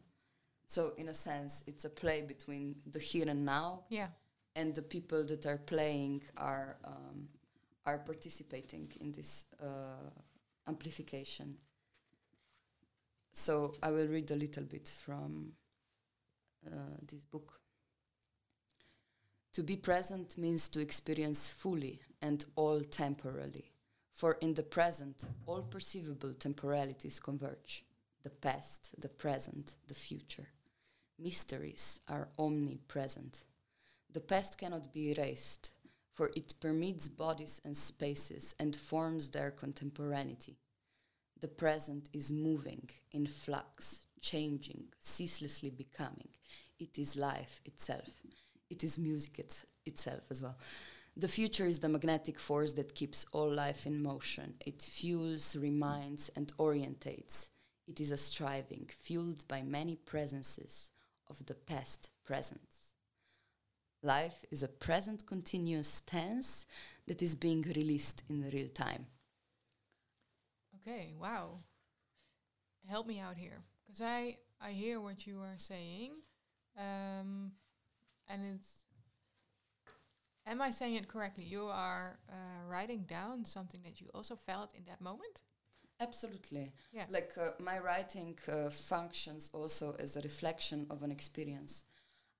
So 0.66 0.92
in 0.96 1.08
a 1.08 1.14
sense, 1.14 1.62
it's 1.66 1.84
a 1.84 1.90
play 1.90 2.22
between 2.22 2.76
the 2.90 2.98
here 2.98 3.28
and 3.28 3.44
now 3.44 3.84
Yeah. 3.90 4.08
and 4.56 4.74
the 4.74 4.82
people 4.82 5.24
that 5.26 5.44
are 5.46 5.58
playing 5.58 6.22
are 6.36 6.76
um, 6.84 7.28
are 7.84 7.98
participating 7.98 8.90
in 9.00 9.10
this 9.12 9.46
uh, 9.60 10.08
amplification. 10.66 11.56
So 13.32 13.74
I 13.82 13.90
will 13.90 14.08
read 14.08 14.30
a 14.30 14.36
little 14.36 14.64
bit 14.64 14.88
from 14.88 15.52
uh, 16.66 16.96
this 17.10 17.24
book. 17.24 17.60
To 19.54 19.62
be 19.62 19.76
present 19.76 20.38
means 20.38 20.68
to 20.70 20.80
experience 20.80 21.50
fully 21.50 22.00
and 22.20 22.44
all 22.56 22.80
temporally, 22.80 23.72
for 24.14 24.38
in 24.40 24.54
the 24.54 24.62
present 24.62 25.24
all 25.46 25.62
perceivable 25.62 26.32
temporalities 26.34 27.20
converge 27.20 27.84
the 28.22 28.30
past, 28.30 28.90
the 29.00 29.08
present, 29.08 29.74
the 29.88 29.94
future. 29.94 30.48
Mysteries 31.18 32.00
are 32.08 32.28
omnipresent. 32.38 33.44
The 34.12 34.20
past 34.20 34.58
cannot 34.58 34.92
be 34.92 35.10
erased, 35.12 35.70
for 36.12 36.30
it 36.36 36.54
permeates 36.60 37.08
bodies 37.08 37.60
and 37.64 37.76
spaces 37.76 38.54
and 38.58 38.76
forms 38.76 39.30
their 39.30 39.50
contemporaneity. 39.50 40.58
The 41.40 41.48
present 41.48 42.08
is 42.12 42.30
moving, 42.30 42.88
in 43.10 43.26
flux, 43.26 44.04
changing, 44.20 44.84
ceaselessly 45.00 45.70
becoming. 45.70 46.28
It 46.78 46.98
is 46.98 47.16
life 47.16 47.60
itself. 47.64 48.08
It 48.70 48.84
is 48.84 48.98
music 48.98 49.38
it's 49.38 49.64
itself 49.84 50.22
as 50.30 50.42
well. 50.42 50.56
The 51.16 51.28
future 51.28 51.66
is 51.66 51.80
the 51.80 51.88
magnetic 51.88 52.38
force 52.38 52.72
that 52.74 52.94
keeps 52.94 53.26
all 53.32 53.52
life 53.52 53.86
in 53.86 54.02
motion. 54.02 54.54
It 54.64 54.80
fuels, 54.80 55.54
reminds, 55.56 56.30
and 56.30 56.50
orientates. 56.58 57.48
It 57.86 58.00
is 58.00 58.12
a 58.12 58.16
striving, 58.16 58.88
fueled 58.98 59.46
by 59.46 59.62
many 59.62 59.96
presences 59.96 60.90
of 61.28 61.44
the 61.46 61.54
past 61.54 62.10
presence. 62.24 62.81
Life 64.02 64.44
is 64.50 64.62
a 64.62 64.68
present 64.68 65.26
continuous 65.26 66.00
tense 66.00 66.66
that 67.06 67.22
is 67.22 67.36
being 67.36 67.62
released 67.62 68.24
in 68.28 68.50
real 68.52 68.68
time. 68.68 69.06
Okay, 70.76 71.14
wow. 71.20 71.60
Help 72.88 73.06
me 73.06 73.20
out 73.20 73.36
here, 73.36 73.62
because 73.86 74.00
I 74.00 74.38
I 74.60 74.72
hear 74.72 75.00
what 75.00 75.24
you 75.26 75.40
are 75.40 75.58
saying, 75.58 76.12
um, 76.76 77.52
and 78.28 78.42
it's. 78.56 78.82
Am 80.44 80.60
I 80.60 80.70
saying 80.70 80.96
it 80.96 81.06
correctly? 81.06 81.44
You 81.44 81.66
are 81.66 82.18
uh, 82.28 82.68
writing 82.68 83.04
down 83.06 83.44
something 83.44 83.80
that 83.84 84.00
you 84.00 84.08
also 84.12 84.34
felt 84.34 84.74
in 84.74 84.84
that 84.86 85.00
moment. 85.00 85.42
Absolutely. 86.00 86.72
Yeah. 86.92 87.04
Like 87.08 87.30
uh, 87.40 87.50
my 87.60 87.78
writing 87.78 88.36
uh, 88.48 88.70
functions 88.70 89.50
also 89.54 89.94
as 90.00 90.16
a 90.16 90.20
reflection 90.22 90.88
of 90.90 91.04
an 91.04 91.12
experience. 91.12 91.84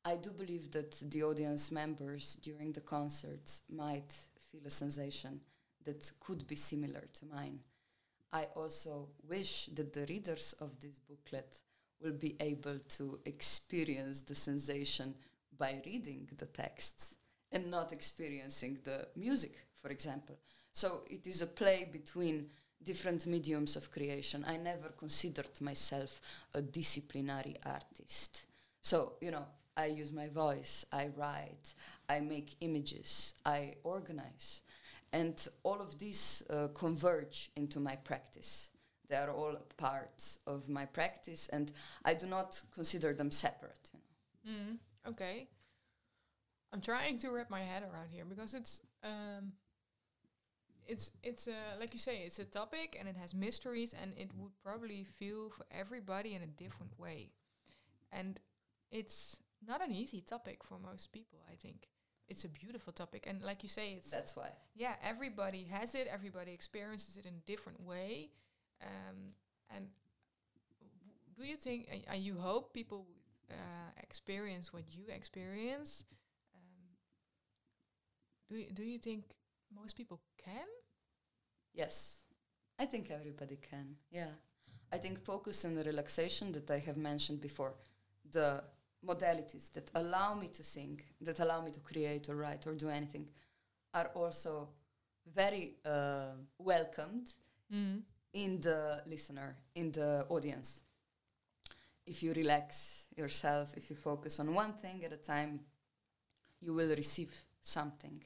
I 0.05 0.17
do 0.17 0.31
believe 0.31 0.73
that 0.73 0.99
the 1.11 1.23
audience 1.23 1.71
members 1.71 2.37
during 2.43 2.73
the 2.73 2.81
concerts 2.81 3.63
might 3.71 4.13
feel 4.51 4.63
a 4.67 4.71
sensation 4.71 5.41
that 5.85 6.11
could 6.21 6.47
be 6.47 6.57
similar 6.57 7.05
to 7.15 7.27
mine. 7.27 7.61
I 8.33 8.49
also 8.57 9.09
wish 9.29 9.67
that 9.75 9.93
the 9.93 10.07
readers 10.07 10.55
of 10.61 10.81
this 10.81 10.99
booklet 10.99 11.59
will 12.03 12.13
be 12.13 12.37
able 12.41 12.79
to 12.97 13.21
experience 13.25 14.23
the 14.23 14.35
sensation 14.35 15.15
by 15.57 15.81
reading 15.87 16.29
the 16.37 16.47
texts 16.47 17.17
and 17.53 17.71
not 17.71 17.93
experiencing 17.93 18.79
the 18.85 19.07
music, 19.15 19.67
for 19.77 19.89
example. 19.91 20.37
So 20.73 21.03
it 21.09 21.27
is 21.27 21.43
a 21.43 21.47
play 21.47 21.89
between 21.93 22.51
different 22.83 23.27
mediums 23.27 23.77
of 23.77 23.93
creation. 23.93 24.45
I 24.49 24.57
never 24.57 24.89
considered 24.89 25.61
myself 25.61 26.21
a 26.55 26.63
disciplinary 26.63 27.57
artist. 27.65 28.45
So, 28.81 29.13
you 29.21 29.31
know, 29.31 29.47
I 29.77 29.87
use 29.87 30.13
my 30.13 30.29
voice, 30.29 30.85
I 30.93 31.11
write, 31.17 31.75
I 32.09 32.21
make 32.21 32.57
images, 32.61 33.35
I 33.45 33.75
organize. 33.85 34.63
And 35.13 35.47
all 35.63 35.81
of 35.81 35.99
these 35.99 36.43
uh, 36.51 36.69
converge 36.75 37.51
into 37.57 37.81
my 37.81 37.97
practice. 37.97 38.71
They 39.09 39.17
are 39.17 39.31
all 39.31 39.57
parts 39.77 40.39
of 40.47 40.69
my 40.69 40.87
practice, 40.87 41.49
and 41.49 41.71
I 42.05 42.15
do 42.15 42.27
not 42.27 42.63
consider 42.75 43.13
them 43.13 43.31
separate. 43.31 43.91
You 43.93 44.01
know. 44.53 44.59
Mm, 44.59 45.11
okay. 45.11 45.49
I'm 46.73 46.81
trying 46.81 47.19
to 47.19 47.31
wrap 47.31 47.51
my 47.51 47.61
head 47.61 47.83
around 47.83 48.09
here 48.11 48.25
because 48.25 48.55
it's 48.55 48.81
um, 49.05 49.53
it's 50.87 51.11
it's 51.23 51.47
like 51.79 51.93
you 51.93 51.99
say 51.99 52.23
it's 52.25 52.39
a 52.39 52.45
topic 52.47 52.97
and 52.99 53.07
it 53.07 53.17
has 53.17 53.35
mysteries 53.35 53.95
and 54.01 54.15
it 54.17 54.31
would 54.39 54.53
probably 54.65 55.05
feel 55.05 55.51
for 55.51 55.67
everybody 55.71 56.35
in 56.35 56.41
a 56.43 56.47
different 56.47 56.99
way, 56.99 57.29
and 58.11 58.41
it's 58.91 59.37
not 59.67 59.81
an 59.83 59.93
easy 59.93 60.21
topic 60.21 60.65
for 60.65 60.79
most 60.79 61.13
people. 61.13 61.39
I 61.51 61.57
think 61.57 61.89
it's 62.29 62.45
a 62.45 62.49
beautiful 62.49 62.93
topic, 62.93 63.27
and 63.29 63.43
like 63.43 63.63
you 63.63 63.69
say, 63.69 63.93
it's 63.99 64.11
That's 64.11 64.37
why. 64.37 64.51
yeah 64.75 64.95
everybody 65.03 65.65
has 65.65 65.95
it 65.95 66.07
everybody 66.11 66.53
experiences 66.53 67.17
it 67.17 67.27
in 67.27 67.35
a 67.35 67.45
different 67.53 67.81
way 67.87 68.31
um, 68.83 69.19
and 69.75 69.87
do 71.37 71.45
you 71.45 71.57
think 71.57 71.89
and 71.93 72.03
and 72.09 72.23
you 72.23 72.35
hope 72.37 72.73
people 72.73 73.07
uh, 73.51 73.91
experience 74.03 74.73
what 74.73 74.85
you 74.97 75.05
experience 75.09 76.05
um, 76.55 76.89
do, 78.51 78.57
you, 78.57 78.67
do 78.73 78.83
you 78.83 78.99
think 78.99 79.25
most 79.75 79.97
people 79.97 80.21
can 80.45 80.69
Yes, 81.75 82.21
I 82.79 82.85
think 82.85 83.11
everybody 83.11 83.57
can. 83.71 83.97
Yeah. 84.11 84.33
I 84.93 84.99
think 84.99 85.19
focus 85.25 85.65
and 85.65 85.75
the 85.77 85.85
relaxation 85.85 86.53
that 86.53 86.71
I 86.71 86.79
have 86.81 86.99
mentioned 86.99 87.41
before, 87.41 87.75
the 88.31 88.63
modalities 89.07 89.73
that 89.73 89.91
allow 89.95 90.35
me 90.35 90.49
to 90.49 90.63
sing, 90.65 91.01
that 91.21 91.41
allow 91.41 91.61
me 91.63 91.71
to 91.71 91.81
create 91.81 92.29
or 92.29 92.37
write 92.37 92.67
or 92.67 92.75
do 92.75 92.89
anything, 92.89 93.27
are 93.95 94.11
also 94.15 94.69
very 95.35 95.75
uh, 95.85 96.33
welcomed 96.59 97.29
mm. 97.73 98.01
in 98.33 98.61
the 98.61 99.03
listener, 99.07 99.57
in 99.75 99.93
the 99.93 100.27
audience. 100.29 100.83
If 102.07 102.23
you 102.23 102.33
relax 102.33 103.07
yourself, 103.17 103.75
if 103.77 103.91
you 103.91 103.97
focus 103.97 104.41
on 104.41 104.55
one 104.55 104.73
thing 104.75 105.05
at 105.05 105.13
a 105.13 105.17
time, 105.17 105.61
you 106.61 106.75
will 106.75 106.95
receive 106.97 107.43
something. 107.61 108.23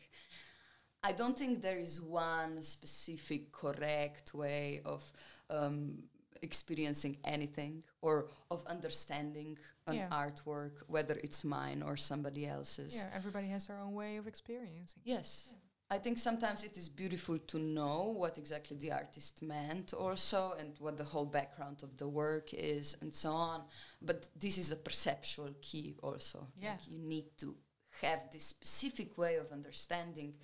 I 1.03 1.12
don't 1.12 1.38
think 1.38 1.62
there 1.62 1.79
is 1.79 2.01
one 2.01 2.62
specific 2.62 3.53
correct 3.53 4.35
way 4.35 4.81
of 4.85 5.12
um, 5.51 6.03
experiencing 6.42 7.16
anything 7.25 7.83
or 8.03 8.29
of 8.51 8.64
understanding 8.66 9.59
an 9.87 9.94
Yeah. 9.96 10.09
artwork, 10.11 10.83
whether 10.88 11.14
it's 11.25 11.44
mine 11.44 11.83
or 11.83 11.96
somebody 11.96 12.46
else's. 12.46 12.94
yeah 12.94 13.11
everybody 13.14 13.49
has 13.49 13.66
their 13.66 13.79
own 13.79 13.94
way 13.94 14.16
of 14.18 14.27
experiencing 14.27 15.03
Yes. 15.05 15.55
I 15.88 15.99
think 15.99 16.18
sometimes 16.18 16.64
it 16.64 16.77
is 16.77 16.88
beautiful 16.88 17.38
to 17.38 17.59
know 17.59 18.12
what 18.22 18.38
exactly 18.38 18.77
the 18.77 18.90
artist 18.90 19.40
meant, 19.40 19.94
also, 19.94 20.53
and 20.59 20.77
what 20.81 20.96
the 20.96 21.05
whole 21.05 21.27
background 21.27 21.85
of 21.85 21.96
the 21.96 22.09
work 22.09 22.53
is, 22.53 22.96
and 23.01 23.14
so 23.14 23.31
on. 23.31 23.62
But 24.03 24.29
this 24.35 24.59
is 24.59 24.72
a 24.72 24.77
perceptual 24.77 25.55
key, 25.62 25.94
also. 26.03 26.49
Yeah. 26.61 26.72
Like 26.72 26.88
you 26.88 26.99
need 26.99 27.38
to 27.38 27.55
have 28.03 28.20
this 28.33 28.44
specific 28.46 29.16
way 29.16 29.37
of 29.37 29.53
understanding 29.53 30.35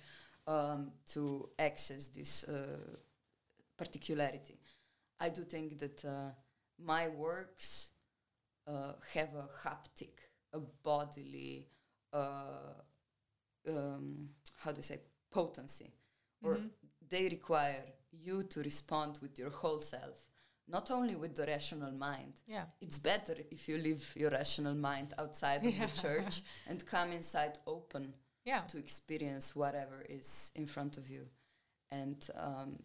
um, 0.47 0.93
to 1.07 1.49
access 1.59 2.07
this 2.07 2.45
uh, 2.45 2.77
particularity. 3.77 4.57
I 5.25 5.29
do 5.29 5.43
think 5.43 5.79
that 5.79 6.03
uh, 6.05 6.31
my 6.77 7.07
works 7.07 7.91
uh, 8.67 8.93
have 9.13 9.29
a 9.35 9.47
haptic, 9.67 10.15
a 10.53 10.59
bodily, 10.83 11.67
uh, 12.13 12.73
um, 13.69 14.29
how 14.63 14.71
do 14.71 14.77
you 14.77 14.83
say, 14.83 14.99
potency, 15.31 15.91
or 16.41 16.55
Mhm. 16.57 16.69
they 17.09 17.29
require 17.29 17.85
you 18.11 18.43
to 18.43 18.61
respond 18.63 19.19
with 19.21 19.39
your 19.39 19.49
whole 19.61 19.79
self, 19.79 20.27
not 20.67 20.91
only 20.91 21.15
with 21.15 21.35
the 21.35 21.45
rational 21.45 21.91
mind. 21.91 22.33
yeah 22.47 22.65
It's 22.81 22.99
better 22.99 23.35
if 23.51 23.67
you 23.69 23.77
leave 23.77 24.13
your 24.15 24.31
rational 24.31 24.75
mind 24.75 25.13
outside 25.17 25.65
of 25.65 25.73
Yeah. 25.73 25.87
the 25.87 26.01
church 26.01 26.43
and 26.67 26.85
come 26.85 27.15
inside 27.15 27.59
open 27.65 28.13
yeah 28.45 28.61
to 28.67 28.77
experience 28.77 29.55
whatever 29.55 30.01
is 30.09 30.51
in 30.55 30.67
front 30.67 30.97
of 30.97 31.09
you 31.09 31.29
and 31.91 32.29
um, 32.35 32.83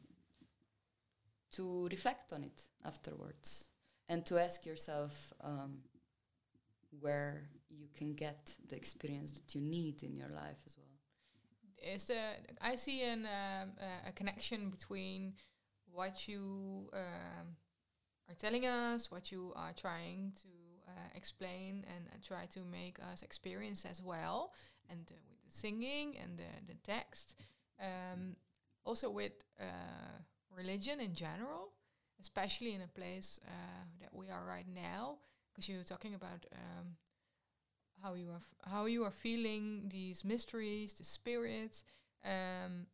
to 1.52 1.88
reflect 1.90 2.32
on 2.32 2.44
it 2.44 2.62
afterwards 2.84 3.64
and 4.08 4.24
to 4.26 4.38
ask 4.38 4.64
yourself 4.66 5.32
um, 5.42 5.78
where 7.00 7.48
you 7.70 7.88
can 7.94 8.14
get 8.14 8.56
the 8.68 8.76
experience 8.76 9.32
that 9.32 9.54
you 9.54 9.60
need 9.60 10.02
in 10.02 10.16
your 10.16 10.28
life 10.28 10.60
as 10.66 10.76
well. 10.76 11.94
is 11.94 12.04
the 12.06 12.20
I 12.60 12.76
see 12.76 13.02
an 13.02 13.26
um, 13.26 13.72
uh, 13.80 14.08
a 14.08 14.12
connection 14.12 14.70
between 14.70 15.34
what 15.90 16.28
you 16.28 16.88
um, 16.92 17.56
are 18.28 18.34
telling 18.36 18.66
us, 18.66 19.10
what 19.10 19.30
you 19.32 19.52
are 19.56 19.72
trying 19.72 20.32
to 20.42 20.48
uh, 20.88 21.08
explain 21.14 21.84
and 21.94 22.06
uh, 22.12 22.16
try 22.26 22.46
to 22.46 22.60
make 22.64 22.98
us 23.12 23.22
experience 23.22 23.84
as 23.84 24.02
well, 24.02 24.52
and 24.90 25.00
uh, 25.10 25.14
with 25.28 25.40
the 25.44 25.50
singing 25.50 26.16
and 26.22 26.38
the 26.38 26.72
the 26.72 26.78
text, 26.82 27.34
um, 27.80 28.36
also 28.84 29.10
with 29.10 29.44
uh, 29.60 30.16
religion 30.58 31.00
in 31.00 31.14
general, 31.14 31.62
especially 32.20 32.72
in 32.74 32.82
a 32.82 32.88
place 33.00 33.40
uh, 33.46 33.84
that 34.00 34.12
we 34.12 34.26
are 34.34 34.44
right 34.46 34.66
now, 34.74 35.18
because 35.52 35.68
you're 35.68 35.84
talking 35.94 36.14
about. 36.14 36.40
Um, 36.52 36.96
how 38.02 38.14
you 38.14 38.30
are 38.30 38.36
f- 38.36 38.70
how 38.72 38.86
you 38.86 39.04
are 39.04 39.10
feeling 39.10 39.88
these 39.90 40.24
mysteries, 40.24 40.94
the 40.94 41.04
spirits. 41.04 41.84
Um, 42.24 42.86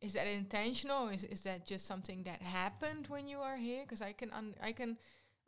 is 0.00 0.12
that 0.14 0.26
intentional? 0.26 1.08
Is 1.08 1.24
is 1.24 1.40
that 1.42 1.66
just 1.66 1.86
something 1.86 2.24
that 2.24 2.40
happened 2.42 3.06
when 3.08 3.26
you 3.28 3.40
are 3.40 3.56
here? 3.56 3.82
Because 3.82 4.02
I 4.10 4.12
can 4.12 4.30
un- 4.32 4.54
I 4.62 4.72
can 4.72 4.96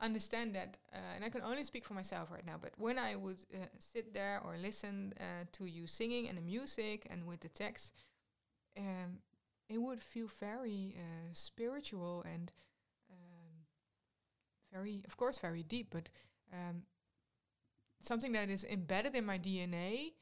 understand 0.01 0.55
that, 0.55 0.77
uh, 0.93 1.14
and 1.14 1.25
I 1.25 1.29
can 1.31 1.43
only 1.43 1.64
speak 1.64 1.85
for 1.85 1.95
myself 1.95 2.31
right 2.31 2.47
now. 2.47 2.57
But 2.61 2.73
when 2.77 2.99
I 2.99 3.16
would 3.16 3.38
uh, 3.55 3.66
sit 3.79 4.12
there 4.12 4.40
or 4.45 4.57
listen 4.57 5.14
uh, 5.21 5.45
to 5.53 5.64
you 5.66 5.87
singing 5.87 6.29
and 6.29 6.37
the 6.37 6.43
music 6.43 7.07
and 7.11 7.27
with 7.27 7.40
the 7.40 7.49
text, 7.49 7.93
um, 8.79 9.21
it 9.71 9.81
would 9.81 10.03
feel 10.03 10.29
very 10.41 10.97
uh, 10.99 11.29
spiritual 11.33 12.25
and 12.31 12.51
um, 13.09 13.65
very, 14.73 15.03
of 15.07 15.17
course, 15.17 15.39
very 15.39 15.63
deep. 15.63 15.89
But 15.91 16.09
um, 16.53 16.83
something 18.03 18.33
that 18.33 18.51
is 18.51 18.65
embedded 18.65 19.15
in 19.15 19.25
my 19.25 19.39
DNA 19.39 20.13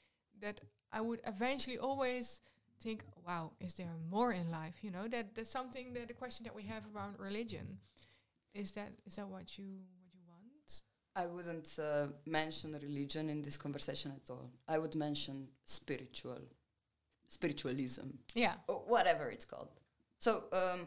that 0.41 0.61
I 0.93 1.01
would 1.01 1.21
eventually 1.27 1.79
always 1.79 2.43
think, 2.81 3.05
wow, 3.27 3.53
is 3.59 3.75
there 3.75 3.97
more 4.11 4.33
in 4.33 4.51
life? 4.51 4.75
You 4.83 4.91
know, 4.91 5.09
that 5.09 5.35
that's 5.35 5.51
something 5.51 5.95
that 5.95 6.09
the 6.09 6.15
question 6.15 6.45
that 6.45 6.55
we 6.55 6.65
have 6.65 6.83
around 6.95 7.19
religion. 7.19 7.79
Is 8.55 8.73
that 8.73 8.93
is 9.07 9.17
that 9.17 9.29
what 9.29 9.59
you 9.59 9.67
what 10.01 10.13
you 10.13 10.21
want? 10.29 10.83
I 11.17 11.27
wouldn't 11.27 11.79
uh, 11.79 12.09
mention 12.27 12.73
religion 12.73 13.31
in 13.31 13.43
this 13.43 13.57
conversation 13.57 14.13
at 14.15 14.31
all. 14.31 14.51
I 14.69 14.79
would 14.79 14.95
mention 14.95 15.49
spiritual 15.65 16.39
spiritualism 17.29 18.07
Yeah. 18.35 18.55
or 18.67 18.77
whatever 18.87 19.31
it's 19.31 19.45
called. 19.45 19.69
So 20.19 20.45
um, 20.53 20.87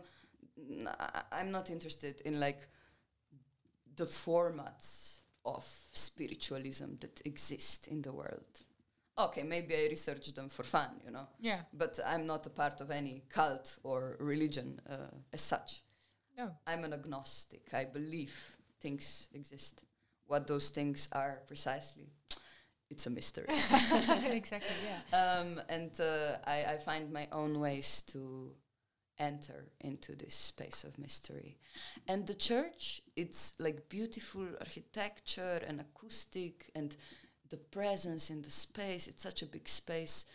I'm 1.32 1.52
not 1.52 1.70
interested 1.70 2.22
in 2.22 2.40
like 2.40 2.68
the 3.96 4.06
formats 4.06 5.20
of 5.46 5.66
spiritualism 5.94 6.96
that 7.00 7.22
exist 7.26 7.88
in 7.88 8.02
the 8.02 8.12
world. 8.12 8.64
Okay, 9.18 9.44
maybe 9.44 9.76
I 9.76 9.88
research 9.90 10.34
them 10.34 10.50
for 10.50 10.64
fun, 10.64 10.90
you 11.06 11.12
know, 11.12 11.28
Yeah. 11.40 11.62
but 11.74 12.00
I'm 12.06 12.26
not 12.26 12.46
a 12.48 12.50
part 12.50 12.82
of 12.82 12.90
any 12.92 13.24
cult 13.30 13.78
or 13.84 14.16
religion 14.20 14.80
uh, 14.90 14.96
as 15.34 15.42
such. 15.42 15.84
No. 16.38 16.52
I'm 16.66 16.84
an 16.84 16.94
agnostic. 16.94 17.74
I 17.74 17.86
believe 17.86 18.56
things 18.80 19.30
exist. 19.34 19.84
What 20.28 20.48
those 20.48 20.70
things 20.70 21.10
are 21.12 21.42
precisely, 21.48 22.08
it's 22.92 23.08
a 23.08 23.10
mystery. 23.10 23.46
exactly. 23.50 24.76
Yeah. 24.86 25.40
um, 25.40 25.62
and 25.70 25.92
uh, 26.00 26.38
I, 26.46 26.66
I 26.74 26.78
find 26.78 27.12
my 27.12 27.28
own 27.32 27.60
ways 27.60 28.04
to 28.14 28.52
enter 29.18 29.66
into 29.80 30.16
this 30.16 30.36
space 30.36 30.84
of 30.84 30.98
mystery. 31.00 31.58
And 32.08 32.28
the 32.28 32.34
church, 32.34 33.02
it's 33.16 33.54
like 33.60 33.88
beautiful 33.90 34.46
architecture 34.60 35.62
and 35.68 35.80
acoustic 35.80 36.70
and 36.76 36.96
the 37.50 37.58
presence 37.58 38.30
in 38.30 38.42
the 38.42 38.52
space. 38.52 39.08
It's 39.08 39.24
such 39.24 39.42
a 39.42 39.46
big 39.46 39.68
space. 39.68 40.26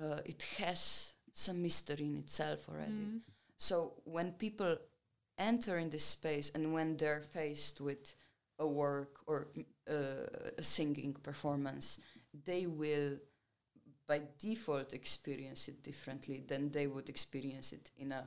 Uh, 0.00 0.20
it 0.24 0.42
has 0.58 1.12
some 1.32 1.62
mystery 1.62 2.06
in 2.06 2.16
itself 2.16 2.68
already. 2.68 2.92
Mhm. 2.92 3.20
So 3.58 3.94
when 4.04 4.32
people 4.32 4.78
enter 5.36 5.76
in 5.78 5.90
this 5.90 6.04
space 6.04 6.50
and 6.54 6.72
when 6.72 6.96
they're 6.96 7.20
faced 7.20 7.80
with 7.80 8.14
a 8.58 8.66
work 8.66 9.20
or 9.26 9.48
uh, 9.90 9.94
a 10.56 10.62
singing 10.62 11.12
performance, 11.22 12.00
they 12.44 12.66
will 12.66 13.16
by 14.06 14.22
default 14.38 14.94
experience 14.94 15.68
it 15.68 15.82
differently 15.82 16.42
than 16.46 16.70
they 16.70 16.86
would 16.86 17.08
experience 17.08 17.72
it 17.72 17.90
in 17.98 18.12
a 18.12 18.26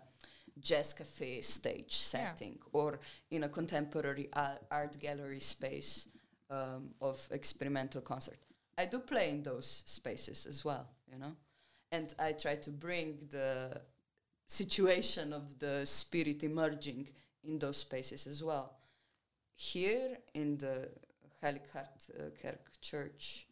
jazz 0.59 0.93
cafe 0.93 1.41
stage 1.41 1.95
setting 1.95 2.59
or 2.71 2.99
in 3.31 3.43
a 3.43 3.49
contemporary 3.49 4.29
art 4.33 4.99
gallery 4.99 5.39
space 5.39 6.07
um, 6.49 6.91
of 7.01 7.27
experimental 7.31 8.01
concert. 8.01 8.37
I 8.77 8.85
do 8.85 8.99
play 8.99 9.29
in 9.29 9.43
those 9.43 9.83
spaces 9.85 10.45
as 10.45 10.63
well, 10.63 10.87
you 11.11 11.17
know, 11.17 11.35
and 11.91 12.13
I 12.19 12.33
try 12.33 12.55
to 12.55 12.69
bring 12.69 13.17
the 13.29 13.81
situation 14.45 15.33
of 15.33 15.57
the 15.59 15.85
spirit 15.85 16.43
emerging 16.43 17.07
in 17.43 17.57
those 17.57 17.77
spaces 17.77 18.27
as 18.27 18.43
well. 18.43 18.75
Here 19.61 20.17
in 20.33 20.57
the 20.57 20.89
Heilig 21.43 21.69
Hart 21.71 22.09
uh, 22.19 22.31
Kerk 22.41 22.71
Church, 22.81 23.45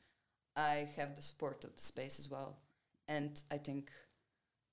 I 0.56 0.90
have 0.96 1.16
the 1.16 1.22
support 1.22 1.64
of 1.64 1.76
the 1.76 1.82
space 1.82 2.18
as 2.18 2.28
well, 2.28 2.58
and 3.08 3.40
I 3.52 3.60
think 3.60 3.92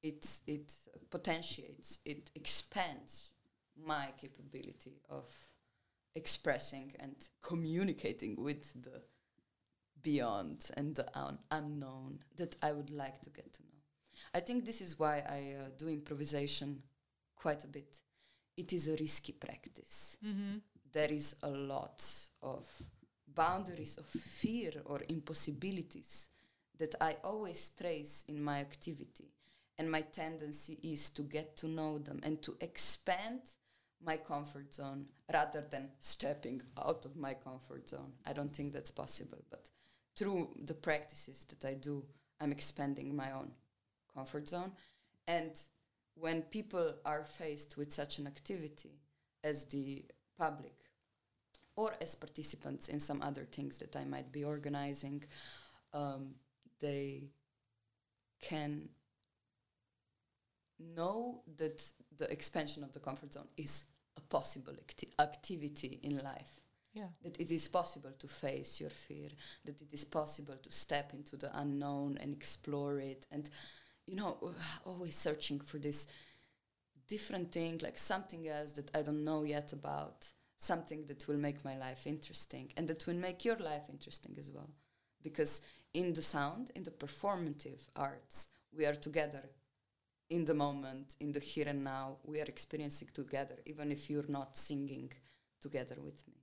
it 0.03 0.41
it 0.47 0.73
potentiates, 1.11 2.01
it 2.07 2.31
expands 2.35 3.33
my 3.77 4.15
capability 4.19 5.03
of 5.11 5.31
expressing 6.15 6.95
and 6.99 7.17
communicating 7.43 8.43
with 8.43 8.73
the 8.83 9.03
beyond 10.03 10.71
and 10.75 10.95
the 10.95 11.07
un- 11.15 11.39
unknown 11.51 12.21
that 12.37 12.57
I 12.63 12.73
would 12.73 12.91
like 12.91 13.21
to 13.21 13.31
get 13.31 13.53
to 13.53 13.63
know. 13.63 13.83
I 14.35 14.41
think 14.41 14.65
this 14.65 14.81
is 14.81 14.99
why 14.99 15.19
I 15.19 15.55
uh, 15.61 15.69
do 15.77 15.89
improvisation 15.89 16.83
quite 17.37 17.63
a 17.63 17.69
bit. 17.69 17.99
It 18.57 18.73
is 18.73 18.89
a 18.89 18.97
risky 18.97 19.33
practice. 19.33 20.17
Mm-hmm. 20.25 20.61
There 20.97 21.13
is 21.13 21.37
a 21.43 21.51
lot 21.51 22.03
of 22.43 22.67
boundaries 23.29 23.99
of 23.99 24.07
fear 24.07 24.71
or 24.87 25.03
impossibilities 25.11 26.31
that 26.79 26.95
I 27.03 27.17
always 27.23 27.71
trace 27.79 28.25
in 28.29 28.43
my 28.43 28.61
activity. 28.61 29.29
And 29.77 29.91
my 29.91 30.01
tendency 30.01 30.79
is 30.83 31.11
to 31.11 31.23
get 31.23 31.55
to 31.59 31.69
know 31.69 31.99
them 31.99 32.21
and 32.23 32.41
to 32.41 32.57
expand 32.63 33.41
my 34.03 34.17
comfort 34.17 34.73
zone 34.73 35.05
rather 35.31 35.67
than 35.71 35.91
stepping 36.01 36.63
out 36.83 37.05
of 37.05 37.15
my 37.15 37.35
comfort 37.35 37.91
zone. 37.91 38.15
I 38.25 38.33
don't 38.33 38.57
think 38.57 38.73
that's 38.73 38.91
possible, 38.91 39.45
but 39.51 39.69
through 40.17 40.49
the 40.65 40.73
practices 40.73 41.45
that 41.51 41.69
I 41.69 41.75
do, 41.75 42.07
I'm 42.41 42.53
expanding 42.53 43.15
my 43.15 43.33
own 43.33 43.51
comfort 44.15 44.49
zone. 44.49 44.73
And 45.29 45.61
when 46.15 46.41
people 46.41 46.95
are 47.05 47.27
faced 47.27 47.77
with 47.77 47.93
such 47.93 48.19
an 48.19 48.27
activity 48.27 48.93
as 49.45 49.65
the 49.65 50.03
public 50.39 50.86
or 51.77 51.95
as 52.01 52.15
participants 52.15 52.89
in 52.89 53.01
some 53.01 53.23
other 53.23 53.45
things 53.45 53.79
that 53.79 53.95
I 53.95 54.05
might 54.05 54.33
be 54.33 54.45
organizing, 54.45 55.25
um, 55.93 56.35
they 56.81 57.29
can 58.41 58.89
know 60.79 61.43
that 61.57 61.83
the 62.17 62.31
expansion 62.31 62.83
of 62.83 62.93
the 62.93 63.01
comfort 63.01 63.33
zone 63.33 63.49
is 63.57 63.85
a 64.17 64.21
possible 64.21 64.75
acti- 64.79 65.13
activity 65.19 66.01
in 66.03 66.19
life. 66.19 66.61
Yeah. 66.95 67.09
That 67.23 67.39
it 67.39 67.51
is 67.51 67.69
possible 67.69 68.13
to 68.19 68.29
face 68.29 68.81
your 68.81 68.91
fear, 68.91 69.29
that 69.67 69.83
it 69.83 69.93
is 69.93 70.05
possible 70.05 70.57
to 70.63 70.73
step 70.73 71.13
into 71.13 71.37
the 71.37 71.51
unknown 71.59 72.19
and 72.19 72.33
explore 72.33 72.99
it. 72.99 73.27
And, 73.31 73.51
you 74.07 74.17
know, 74.17 74.55
always 74.87 75.15
searching 75.15 75.61
for 75.61 75.77
this 75.79 76.07
different 77.07 77.53
thing, 77.53 77.81
like 77.83 77.99
something 77.99 78.49
else 78.49 78.73
that 78.73 78.91
I 78.97 79.03
don't 79.03 79.25
know 79.25 79.45
yet 79.45 79.75
about, 79.75 80.27
something 80.59 81.07
that 81.07 81.27
will 81.29 81.37
make 81.37 81.65
my 81.65 81.77
life 81.77 82.07
interesting 82.07 82.73
and 82.77 82.89
that 82.89 83.07
will 83.07 83.15
make 83.15 83.45
your 83.45 83.57
life 83.57 83.85
interesting 83.91 84.35
as 84.39 84.51
well. 84.51 84.71
Because 85.23 85.63
in 85.95 86.15
the 86.15 86.23
sound, 86.23 86.71
in 86.75 86.85
the 86.85 86.91
performative 86.91 87.89
arts, 87.95 88.49
we 88.77 88.87
are 88.87 88.95
together 88.95 89.51
in 90.31 90.45
the 90.45 90.55
moment, 90.55 91.15
in 91.21 91.33
the 91.33 91.41
here 91.41 91.69
and 91.69 91.85
now. 91.85 92.19
We 92.25 92.41
are 92.41 92.45
experiencing 92.45 93.09
together, 93.15 93.57
even 93.65 93.93
if 93.93 94.11
you're 94.11 94.29
not 94.29 94.57
singing 94.57 95.13
together 95.61 95.97
with 95.99 96.27
me. 96.29 96.43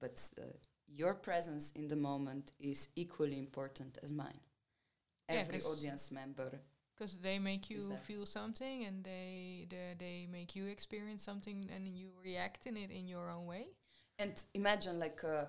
But 0.00 0.20
uh, 0.38 0.44
your 0.88 1.14
presence 1.14 1.72
in 1.72 1.88
the 1.88 1.96
moment 1.96 2.52
is 2.58 2.88
equally 2.96 3.38
important 3.38 3.98
as 4.02 4.12
mine. 4.12 4.40
Yeah, 5.28 5.44
audience 5.66 6.10
member 6.10 6.60
Because 6.94 7.16
they 7.16 7.38
make 7.38 7.70
you 7.70 7.96
feel 8.06 8.26
something, 8.26 8.84
and 8.84 9.02
they 9.02 9.66
they 9.70 9.94
they 9.98 10.28
make 10.30 10.54
you 10.54 10.66
experience 10.66 11.22
something, 11.22 11.68
and 11.74 11.88
you 11.88 12.10
react 12.22 12.66
in 12.66 12.76
it 12.76 12.90
in 12.90 13.08
your 13.08 13.30
own 13.30 13.46
way. 13.46 13.66
And 14.18 14.32
imagine 14.54 14.98
like 15.00 15.22
a 15.24 15.48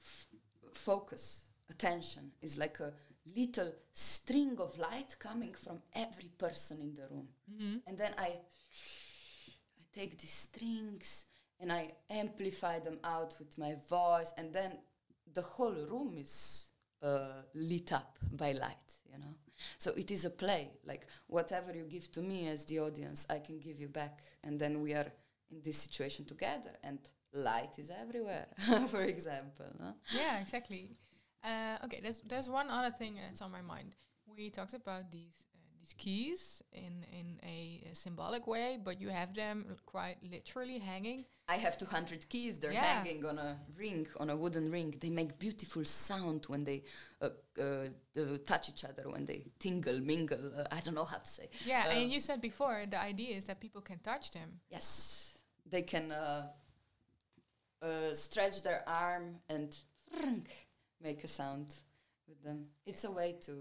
f- 0.00 0.26
focus, 0.72 1.44
attention 1.70 2.32
is 2.42 2.58
like 2.58 2.80
a 2.80 2.92
little 3.36 3.72
string 3.92 4.56
of 4.58 4.78
light 4.78 5.16
coming 5.18 5.54
from 5.54 5.80
every 5.94 6.30
person 6.38 6.80
in 6.80 6.94
the 6.94 7.06
room. 7.10 7.28
Mm-hmm. 7.50 7.76
And 7.86 7.98
then 7.98 8.14
I 8.18 8.24
I 8.28 9.98
take 9.98 10.18
these 10.18 10.30
strings 10.30 11.26
and 11.58 11.72
I 11.72 11.92
amplify 12.08 12.78
them 12.78 12.98
out 13.04 13.36
with 13.38 13.58
my 13.58 13.76
voice 13.88 14.32
and 14.36 14.52
then 14.52 14.78
the 15.32 15.42
whole 15.42 15.74
room 15.90 16.16
is 16.18 16.66
uh, 17.02 17.42
lit 17.54 17.92
up 17.92 18.18
by 18.32 18.52
light, 18.52 18.92
you 19.10 19.18
know. 19.18 19.34
So 19.78 19.92
it 19.96 20.10
is 20.10 20.24
a 20.24 20.30
play. 20.30 20.70
Like 20.84 21.06
whatever 21.26 21.72
you 21.72 21.84
give 21.84 22.10
to 22.12 22.22
me 22.22 22.48
as 22.48 22.64
the 22.64 22.80
audience, 22.80 23.26
I 23.30 23.38
can 23.38 23.58
give 23.58 23.80
you 23.80 23.88
back, 23.88 24.20
and 24.42 24.58
then 24.58 24.80
we 24.82 24.94
are 24.94 25.06
in 25.50 25.62
this 25.62 25.78
situation 25.78 26.24
together, 26.24 26.72
and 26.82 26.98
light 27.32 27.78
is 27.78 27.90
everywhere. 27.90 28.46
for 28.88 29.02
example, 29.02 29.66
no? 29.78 29.94
Yeah, 30.14 30.40
exactly. 30.40 30.90
Uh, 31.42 31.78
okay, 31.84 32.00
there's 32.02 32.20
there's 32.26 32.48
one 32.48 32.68
other 32.68 32.90
thing 32.90 33.14
that's 33.16 33.42
on 33.42 33.50
my 33.50 33.62
mind. 33.62 33.94
We 34.26 34.50
talked 34.50 34.74
about 34.74 35.10
these 35.10 35.32
uh, 35.54 35.58
these 35.78 35.94
keys 35.96 36.62
in 36.72 37.04
in 37.12 37.40
a, 37.42 37.82
uh 37.90 37.94
symbolic 37.94 38.46
way, 38.46 38.78
but 38.82 39.00
you 39.00 39.08
have 39.08 39.34
them 39.34 39.64
quite 39.86 40.16
literally 40.22 40.78
hanging. 40.78 41.24
I 41.54 41.56
have 41.56 41.76
200 41.76 42.28
keys. 42.28 42.58
They're 42.60 42.72
Yeah. 42.72 42.84
hanging 43.02 43.24
on 43.26 43.36
a 43.38 43.50
ring, 43.76 44.06
on 44.22 44.30
a 44.30 44.36
wooden 44.36 44.70
ring. 44.70 44.90
They 45.00 45.10
make 45.10 45.30
beautiful 45.38 45.84
sound 45.84 46.46
when 46.46 46.62
they 46.64 46.84
uh, 47.20 47.30
uh, 47.58 47.88
uh, 48.16 48.38
touch 48.50 48.68
each 48.72 48.84
other, 48.84 49.04
when 49.14 49.24
they 49.26 49.40
tingle, 49.58 49.98
mingle. 50.00 50.44
Uh, 50.56 50.76
I 50.76 50.80
don't 50.80 50.94
know 50.94 51.04
how 51.14 51.18
to 51.18 51.30
say. 51.38 51.46
Yeah, 51.66 51.90
and 51.90 52.12
you 52.12 52.20
said 52.20 52.40
before 52.40 52.86
the 52.88 53.00
idea 53.00 53.36
is 53.36 53.44
that 53.46 53.58
people 53.60 53.80
can 53.80 53.98
touch 53.98 54.30
them. 54.30 54.60
Yes, 54.70 55.34
they 55.66 55.82
can 55.82 56.12
uh, 56.12 56.50
uh, 57.82 58.14
stretch 58.14 58.62
their 58.62 58.82
arm 58.86 59.40
and 59.48 59.76
make 61.00 61.24
a 61.24 61.28
sound 61.28 61.74
with 62.28 62.40
them. 62.44 62.66
It's 62.86 63.04
a 63.04 63.10
way 63.10 63.36
to 63.46 63.52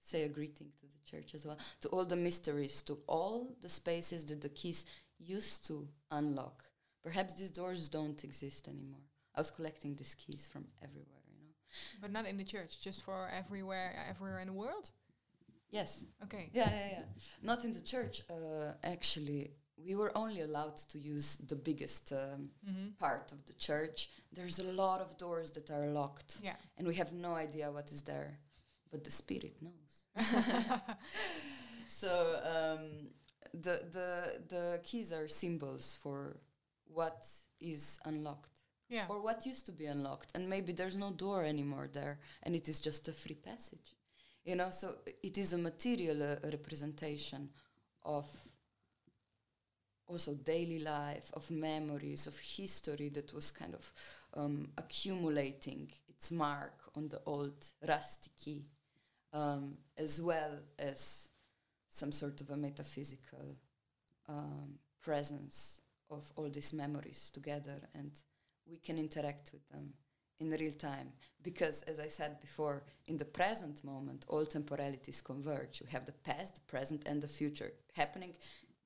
say 0.00 0.22
a 0.22 0.28
greeting 0.28 0.72
to 0.80 0.86
the 0.86 1.10
church 1.10 1.34
as 1.34 1.44
well, 1.44 1.58
to 1.82 1.88
all 1.90 2.06
the 2.06 2.16
mysteries, 2.16 2.82
to 2.82 2.94
all 3.06 3.54
the 3.60 3.68
spaces 3.68 4.24
that 4.26 4.40
the 4.40 4.48
keys 4.48 4.86
used 5.18 5.66
to 5.66 5.86
unlock. 6.10 6.64
Perhaps 7.02 7.34
these 7.34 7.50
doors 7.50 7.88
don't 7.88 8.22
exist 8.24 8.68
anymore. 8.68 9.00
I 9.34 9.40
was 9.40 9.50
collecting 9.50 9.94
these 9.96 10.14
keys 10.14 10.48
from 10.52 10.64
everywhere, 10.82 11.22
you 11.28 11.38
know. 11.40 11.54
But 12.00 12.10
not 12.12 12.26
in 12.26 12.36
the 12.36 12.44
church, 12.44 12.80
just 12.82 13.02
for 13.04 13.28
everywhere, 13.32 13.94
everywhere 14.08 14.40
in 14.40 14.48
the 14.48 14.52
world. 14.52 14.90
Yes, 15.70 16.04
Okay. 16.24 16.50
Yeah, 16.52 16.68
yeah, 16.70 16.88
yeah. 16.92 17.02
Not 17.42 17.64
in 17.64 17.72
the 17.72 17.80
church. 17.80 18.22
Uh, 18.28 18.72
actually, 18.82 19.52
we 19.86 19.94
were 19.94 20.10
only 20.16 20.40
allowed 20.40 20.76
to 20.92 20.98
use 20.98 21.36
the 21.48 21.54
biggest 21.56 22.12
um, 22.12 22.50
Mm-hmm. 22.68 22.88
part 22.98 23.32
of 23.32 23.38
the 23.46 23.54
church. 23.54 24.10
There's 24.32 24.58
a 24.58 24.64
lot 24.64 25.00
of 25.00 25.16
doors 25.16 25.50
that 25.52 25.70
are 25.70 25.86
locked, 25.86 26.38
Yeah. 26.42 26.56
and 26.76 26.86
we 26.88 26.96
have 26.96 27.12
no 27.12 27.34
idea 27.34 27.70
what 27.70 27.90
is 27.92 28.02
there. 28.02 28.38
but 28.92 29.04
the 29.04 29.10
spirit 29.10 29.56
knows. 29.62 29.92
so 31.88 32.08
um, 32.44 33.08
the 33.54 33.82
the 33.92 34.42
the 34.48 34.80
keys 34.84 35.12
are 35.12 35.28
symbols 35.28 35.98
for 36.02 36.36
what 36.92 37.26
is 37.60 37.98
unlocked. 38.04 38.50
Yeah. 38.88 39.06
or 39.08 39.22
what 39.22 39.46
used 39.46 39.66
to 39.66 39.72
be 39.72 39.86
unlocked. 39.86 40.32
And 40.34 40.50
maybe 40.50 40.72
there's 40.72 40.96
no 40.96 41.12
door 41.12 41.44
anymore 41.44 41.88
there 41.92 42.18
and 42.42 42.56
it 42.56 42.68
is 42.68 42.80
just 42.80 43.06
a 43.06 43.12
free 43.12 43.36
passage. 43.36 43.94
You 44.44 44.56
know 44.56 44.70
so 44.70 44.96
it 45.22 45.38
is 45.38 45.52
a 45.52 45.58
material 45.58 46.22
uh, 46.22 46.36
representation 46.50 47.50
of 48.02 48.28
also 50.08 50.34
daily 50.34 50.80
life 50.80 51.30
of 51.34 51.50
memories 51.50 52.26
of 52.26 52.36
history 52.38 53.10
that 53.10 53.32
was 53.32 53.50
kind 53.52 53.74
of 53.74 53.92
um, 54.34 54.70
accumulating 54.76 55.88
its 56.08 56.32
mark 56.32 56.74
on 56.96 57.08
the 57.08 57.20
old 57.26 57.64
rusty 57.86 58.30
key 58.36 58.64
um, 59.32 59.76
as 59.96 60.20
well 60.20 60.58
as 60.78 61.28
some 61.88 62.12
sort 62.12 62.40
of 62.40 62.50
a 62.50 62.56
metaphysical 62.56 63.56
um, 64.28 64.78
presence 65.00 65.80
of 66.10 66.32
all 66.36 66.48
these 66.50 66.72
memories 66.72 67.30
together 67.32 67.78
and 67.94 68.10
we 68.70 68.78
can 68.78 68.98
interact 68.98 69.52
with 69.52 69.68
them 69.70 69.92
in 70.40 70.50
real 70.50 70.72
time 70.72 71.12
because 71.42 71.82
as 71.82 71.98
i 71.98 72.08
said 72.08 72.40
before 72.40 72.82
in 73.06 73.16
the 73.18 73.24
present 73.24 73.82
moment 73.84 74.24
all 74.28 74.46
temporalities 74.46 75.20
converge 75.20 75.80
you 75.80 75.86
have 75.90 76.06
the 76.06 76.12
past 76.12 76.54
the 76.54 76.60
present 76.62 77.02
and 77.06 77.20
the 77.22 77.28
future 77.28 77.72
happening 77.94 78.32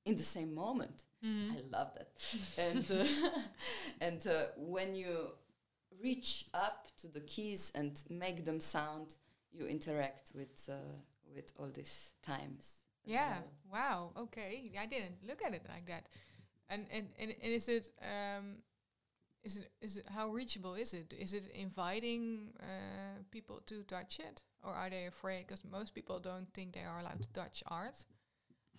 in 0.04 0.16
the 0.16 0.22
same 0.22 0.54
moment 0.54 1.04
Mhm. 1.24 1.52
i 1.56 1.60
love 1.70 1.90
that 1.94 2.10
and 2.58 2.84
uh, 2.90 3.40
and 4.00 4.26
uh, 4.26 4.46
when 4.56 4.94
you 4.94 5.30
reach 6.02 6.46
up 6.52 6.88
to 6.98 7.08
the 7.08 7.20
keys 7.20 7.72
and 7.74 8.02
make 8.10 8.44
them 8.44 8.60
sound 8.60 9.14
you 9.52 9.66
interact 9.66 10.32
with 10.34 10.68
uh, 10.68 10.74
with 11.34 11.52
all 11.58 11.70
these 11.72 12.12
times 12.22 12.80
Yeah. 13.06 13.38
well. 13.38 13.44
Wow. 13.72 14.10
Okay. 14.24 14.72
I 14.80 14.86
didn't 14.86 15.18
look 15.28 15.42
at 15.46 15.52
it 15.54 15.62
like 15.68 15.86
that. 15.86 16.04
And 16.68 16.86
and, 16.90 17.08
and, 17.18 17.34
and 17.42 17.52
is 17.52 17.68
it 17.68 17.90
um 18.02 18.56
is 19.42 19.56
it 19.56 19.70
is 19.80 19.96
it 19.96 20.06
how 20.08 20.30
reachable 20.30 20.74
is 20.74 20.94
it? 20.94 21.14
Is 21.18 21.32
it 21.32 21.44
inviting 21.54 22.52
uh, 22.60 23.22
people 23.30 23.60
to 23.66 23.82
touch 23.82 24.18
it, 24.18 24.42
or 24.62 24.72
are 24.72 24.90
they 24.90 25.06
afraid? 25.06 25.46
Because 25.46 25.62
most 25.64 25.94
people 25.94 26.18
don't 26.18 26.48
think 26.54 26.72
they 26.72 26.80
are 26.80 26.98
allowed 27.00 27.22
to 27.22 27.32
touch 27.32 27.62
art. 27.66 28.04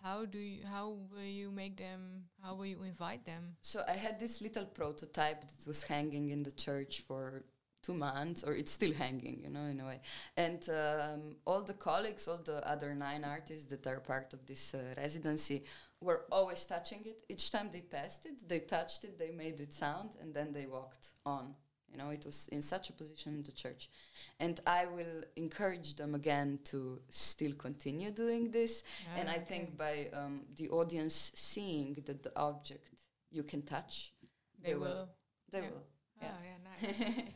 How 0.03 0.25
do 0.25 0.39
you? 0.39 0.65
How 0.65 0.97
will 1.11 1.23
you 1.41 1.51
make 1.51 1.77
them? 1.77 2.25
How 2.43 2.55
will 2.55 2.65
you 2.65 2.81
invite 2.83 3.25
them? 3.25 3.55
So 3.61 3.83
I 3.87 3.93
had 3.93 4.19
this 4.19 4.41
little 4.41 4.65
prototype 4.65 5.41
that 5.41 5.67
was 5.67 5.83
hanging 5.83 6.29
in 6.31 6.43
the 6.43 6.51
church 6.51 7.01
for 7.01 7.43
two 7.85 7.93
months, 7.93 8.43
or 8.43 8.53
it's 8.53 8.71
still 8.71 8.93
hanging, 8.93 9.41
you 9.43 9.49
know, 9.49 9.65
in 9.65 9.79
a 9.79 9.85
way. 9.85 9.99
And 10.35 10.67
um, 10.69 11.35
all 11.45 11.61
the 11.61 11.73
colleagues, 11.73 12.27
all 12.27 12.41
the 12.43 12.67
other 12.67 12.95
nine 12.95 13.23
artists 13.23 13.65
that 13.65 13.85
are 13.85 13.99
part 13.99 14.33
of 14.33 14.45
this 14.45 14.73
uh, 14.73 14.79
residency, 14.97 15.63
were 16.05 16.21
always 16.31 16.65
touching 16.65 17.01
it. 17.05 17.17
Each 17.33 17.51
time 17.51 17.69
they 17.71 17.81
passed 17.81 18.25
it, 18.25 18.47
they 18.47 18.59
touched 18.59 19.03
it, 19.03 19.13
they 19.19 19.31
made 19.31 19.59
it 19.59 19.73
sound, 19.73 20.09
and 20.21 20.33
then 20.37 20.53
they 20.53 20.65
walked 20.77 21.07
on. 21.25 21.45
You 21.91 21.97
know, 21.99 22.09
it 22.09 22.25
was 22.25 22.49
in 22.49 22.61
such 22.61 22.89
a 22.89 22.93
position 22.93 23.29
in 23.37 23.43
the 23.43 23.51
church. 23.63 23.89
And 24.39 24.59
I 24.67 24.85
will 24.97 25.23
encourage 25.37 25.95
them 25.95 26.13
again 26.15 26.59
to 26.65 26.99
still 27.09 27.53
continue 27.53 28.11
doing 28.11 28.51
this 28.51 28.83
and 29.17 29.29
Ah, 29.29 29.33
I 29.33 29.35
okay. 29.37 29.45
think 29.51 29.77
by 29.77 29.95
um, 30.19 30.35
the 30.59 30.67
audience 30.69 31.31
seeing 31.35 31.93
that 32.07 32.19
the 32.23 32.31
object 32.35 32.89
you 33.31 33.43
can 33.43 33.61
touch, 33.61 34.13
they, 34.63 34.75
will. 34.75 35.07
They 35.51 35.59
yeah. 35.59 35.69
will. 35.69 35.83
Oh, 36.21 36.25
yeah. 36.25 36.37
yeah, 36.49 36.57
nice. 36.87 37.01
I- 37.01 37.33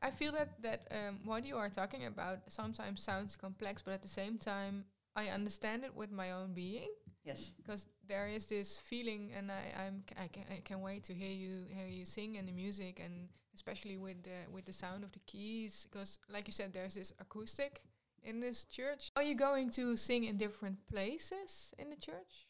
I 0.08 0.10
feel 0.10 0.32
that 0.32 0.50
that 0.62 0.80
um, 0.90 1.14
what 1.24 1.44
you 1.44 1.56
are 1.56 1.68
talking 1.80 2.06
about 2.06 2.38
sometimes 2.48 3.02
sounds 3.02 3.36
complex, 3.36 3.82
but 3.82 3.92
at 3.94 4.02
the 4.02 4.08
same 4.22 4.38
time, 4.38 4.84
I 5.16 5.28
understand 5.28 5.84
it 5.84 5.94
with 5.94 6.10
my 6.12 6.32
own 6.32 6.52
being 6.54 6.90
yes. 7.28 7.52
because 7.60 7.86
there 8.08 8.28
is 8.36 8.46
this 8.46 8.80
feeling, 8.90 9.22
and 9.36 9.50
I 9.50 9.62
I'm 9.86 9.96
I 10.24 10.28
can 10.34 10.44
I 10.56 10.60
can 10.68 10.80
wait 10.80 11.02
to 11.04 11.12
hear 11.14 11.30
you 11.44 11.52
hear 11.76 11.86
you 11.98 12.04
sing 12.06 12.36
and 12.38 12.46
the 12.48 12.52
music, 12.52 13.00
and 13.04 13.28
especially 13.54 13.96
with 13.96 14.22
the 14.22 14.38
with 14.54 14.64
the 14.64 14.72
sound 14.72 15.04
of 15.04 15.10
the 15.12 15.20
keys, 15.30 15.86
because 15.90 16.18
like 16.28 16.44
you 16.48 16.52
said, 16.52 16.72
there's 16.72 16.94
this 16.94 17.12
acoustic 17.20 17.82
in 18.22 18.40
this 18.40 18.64
church. 18.64 19.10
Are 19.16 19.22
you 19.30 19.34
going 19.36 19.70
to 19.78 19.96
sing 19.96 20.24
in 20.24 20.36
different 20.36 20.78
places 20.86 21.72
in 21.78 21.90
the 21.90 21.96
church? 21.96 22.46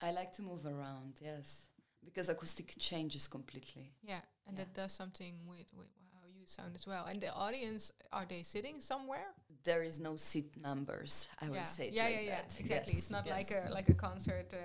I 0.00 0.12
like 0.12 0.32
to 0.36 0.42
move 0.42 0.64
around, 0.66 1.14
yes. 1.20 1.66
Because 2.04 2.28
acoustic 2.28 2.74
changes 2.78 3.26
completely. 3.28 3.90
Yeah, 4.02 4.20
and 4.46 4.56
Yeah. 4.56 4.64
that 4.64 4.74
does 4.74 4.92
something 4.92 5.34
with 5.46 5.66
with 5.78 5.88
sound 6.48 6.74
as 6.74 6.86
well. 6.86 7.04
And 7.06 7.20
the 7.20 7.32
audience 7.32 7.92
are 8.12 8.26
they 8.28 8.42
sitting 8.42 8.80
somewhere? 8.80 9.26
There 9.64 9.82
is 9.82 10.00
no 10.00 10.16
seat 10.16 10.56
numbers, 10.60 11.28
I 11.40 11.46
yeah. 11.46 11.62
say 11.64 11.88
it 11.88 11.94
yeah, 11.94 12.04
like 12.04 12.14
yeah, 12.14 12.20
yeah, 12.20 12.30
that. 12.36 12.56
exactly. 12.60 12.92
Yes, 12.94 12.98
It's 13.02 13.10
not 13.10 13.26
like 13.26 13.50
a 13.50 13.70
like 13.72 13.88
a 13.88 13.94
concert. 13.94 14.52
Uh, 14.52 14.58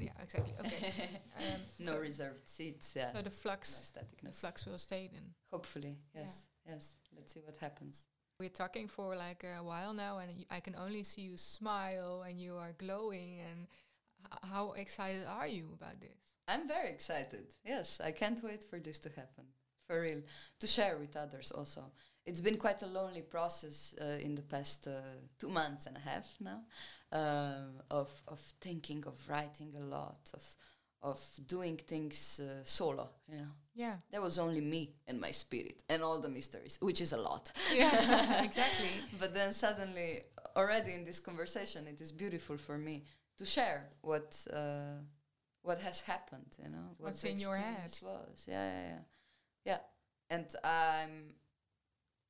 yeah, 0.00 0.10
exactly. 0.22 0.52
Okay. 0.60 0.92
um, 1.38 1.60
no 1.78 1.92
so, 1.92 1.98
reserved 1.98 2.48
seats, 2.48 2.94
yeah. 2.96 3.12
so 3.12 3.22
the 3.22 3.30
flux, 3.30 3.92
no 3.96 4.02
the 4.30 4.32
flux 4.34 4.66
will 4.66 4.78
stay 4.78 5.08
then. 5.12 5.34
Hopefully, 5.52 5.96
Yeah. 6.14 6.22
yes, 6.22 6.46
yes. 6.68 6.94
Let's 7.14 7.32
see 7.32 7.40
what 7.40 7.56
happens. 7.60 8.06
We're 8.38 8.50
talking 8.50 8.88
for 8.88 9.16
like 9.16 9.44
a 9.44 9.62
while 9.62 9.94
now, 9.94 10.18
and 10.18 10.44
I 10.50 10.60
can 10.60 10.74
only 10.74 11.02
see 11.04 11.22
you 11.22 11.36
smile, 11.38 12.24
and 12.28 12.38
you 12.40 12.56
are 12.56 12.72
glowing. 12.76 13.40
And 13.48 13.66
how 14.50 14.72
excited 14.72 15.24
are 15.26 15.46
you 15.48 15.70
about 15.72 16.00
this? 16.00 16.18
I'm 16.48 16.68
very 16.68 16.90
excited. 16.90 17.46
Yes, 17.64 18.00
I 18.04 18.12
can't 18.12 18.42
wait 18.42 18.62
for 18.62 18.78
this 18.78 18.98
to 19.00 19.08
happen. 19.08 19.46
For 19.86 20.00
real. 20.00 20.22
To 20.60 20.66
share 20.66 20.96
with 20.98 21.16
others 21.16 21.52
also. 21.52 21.92
It's 22.24 22.40
been 22.40 22.56
quite 22.56 22.82
a 22.82 22.86
lonely 22.86 23.22
process 23.22 23.94
uh, 24.00 24.18
in 24.20 24.34
the 24.34 24.42
past 24.42 24.88
uh, 24.88 25.00
two 25.38 25.48
months 25.48 25.86
and 25.86 25.96
a 25.96 26.00
half 26.00 26.26
now 26.40 26.60
um, 27.12 27.82
of, 27.90 28.10
of 28.26 28.40
thinking, 28.60 29.04
of 29.06 29.16
writing 29.28 29.72
a 29.76 29.84
lot, 29.84 30.18
of, 30.34 30.56
of 31.02 31.20
doing 31.46 31.76
things 31.76 32.40
uh, 32.40 32.64
solo, 32.64 33.08
you 33.28 33.38
know. 33.38 33.52
Yeah. 33.74 33.96
There 34.10 34.22
was 34.22 34.38
only 34.38 34.60
me 34.60 34.94
and 35.06 35.20
my 35.20 35.30
spirit 35.30 35.82
and 35.88 36.02
all 36.02 36.18
the 36.20 36.28
mysteries, 36.28 36.78
which 36.80 37.00
is 37.00 37.12
a 37.12 37.18
lot. 37.18 37.52
Yeah. 37.72 38.42
exactly. 38.44 38.88
But 39.20 39.34
then 39.34 39.52
suddenly, 39.52 40.22
already 40.56 40.94
in 40.94 41.04
this 41.04 41.20
conversation, 41.20 41.86
it 41.86 42.00
is 42.00 42.10
beautiful 42.10 42.56
for 42.56 42.78
me 42.78 43.04
to 43.38 43.44
share 43.44 43.90
what 44.00 44.34
uh, 44.52 44.98
what 45.62 45.80
has 45.80 46.00
happened. 46.00 46.56
You 46.62 46.70
know, 46.70 46.94
what 46.96 47.10
What's 47.10 47.24
in 47.24 47.38
your 47.38 47.56
experience 47.56 48.02
Was 48.02 48.46
yeah, 48.48 48.70
yeah, 48.70 48.88
yeah, 48.88 48.98
yeah. 49.66 49.80
And 50.30 50.46
I'm 50.64 51.34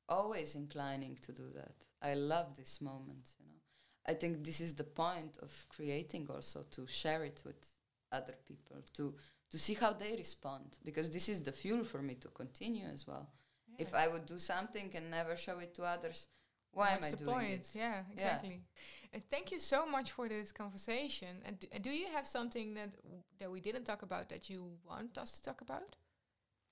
always 0.09 0.55
inclining 0.55 1.19
to 1.23 1.33
do 1.33 1.51
that. 1.55 1.75
I 2.03 2.15
love 2.15 2.57
this 2.57 2.81
moment. 2.81 3.33
You 3.41 3.47
know, 3.47 3.61
I 4.07 4.15
think 4.15 4.45
this 4.45 4.61
is 4.61 4.75
the 4.75 4.85
point 4.85 5.39
of 5.43 5.67
creating 5.69 6.29
also 6.31 6.65
to 6.71 6.87
share 6.87 7.25
it 7.25 7.43
with 7.45 7.75
other 8.13 8.35
people 8.47 8.77
to 8.95 9.15
to 9.51 9.59
see 9.59 9.75
how 9.75 9.93
they 9.93 10.17
respond 10.17 10.79
because 10.85 11.11
this 11.11 11.29
is 11.29 11.43
the 11.43 11.53
fuel 11.53 11.85
for 11.85 12.03
me 12.03 12.15
to 12.17 12.29
continue 12.29 12.87
as 12.87 13.07
well. 13.07 13.29
If 13.79 13.95
I 13.95 14.09
would 14.09 14.27
do 14.27 14.39
something 14.39 14.91
and 14.97 15.11
never 15.11 15.37
show 15.37 15.59
it 15.61 15.75
to 15.77 15.85
others, 15.85 16.29
why 16.73 16.93
What's 16.93 17.07
am 17.09 17.13
I 17.15 17.17
the 17.17 17.25
doing 17.25 17.33
point? 17.33 17.61
it? 17.61 17.71
Yeah, 17.75 18.03
exactly. 18.13 18.61
Uh, 19.15 19.19
thank 19.31 19.53
you 19.53 19.61
so 19.61 19.87
much 19.87 20.13
for 20.13 20.29
this 20.29 20.51
conversation. 20.53 21.43
And, 21.45 21.59
d- 21.59 21.69
and 21.73 21.83
do 21.83 21.91
you 21.91 22.09
have 22.09 22.27
something 22.27 22.75
that 22.75 22.97
w- 23.03 23.23
that 23.39 23.51
we 23.51 23.61
didn't 23.61 23.85
talk 23.85 24.03
about 24.03 24.29
that 24.31 24.49
you 24.51 24.79
want 24.85 25.17
us 25.19 25.33
to 25.33 25.43
talk 25.43 25.61
about? 25.61 25.97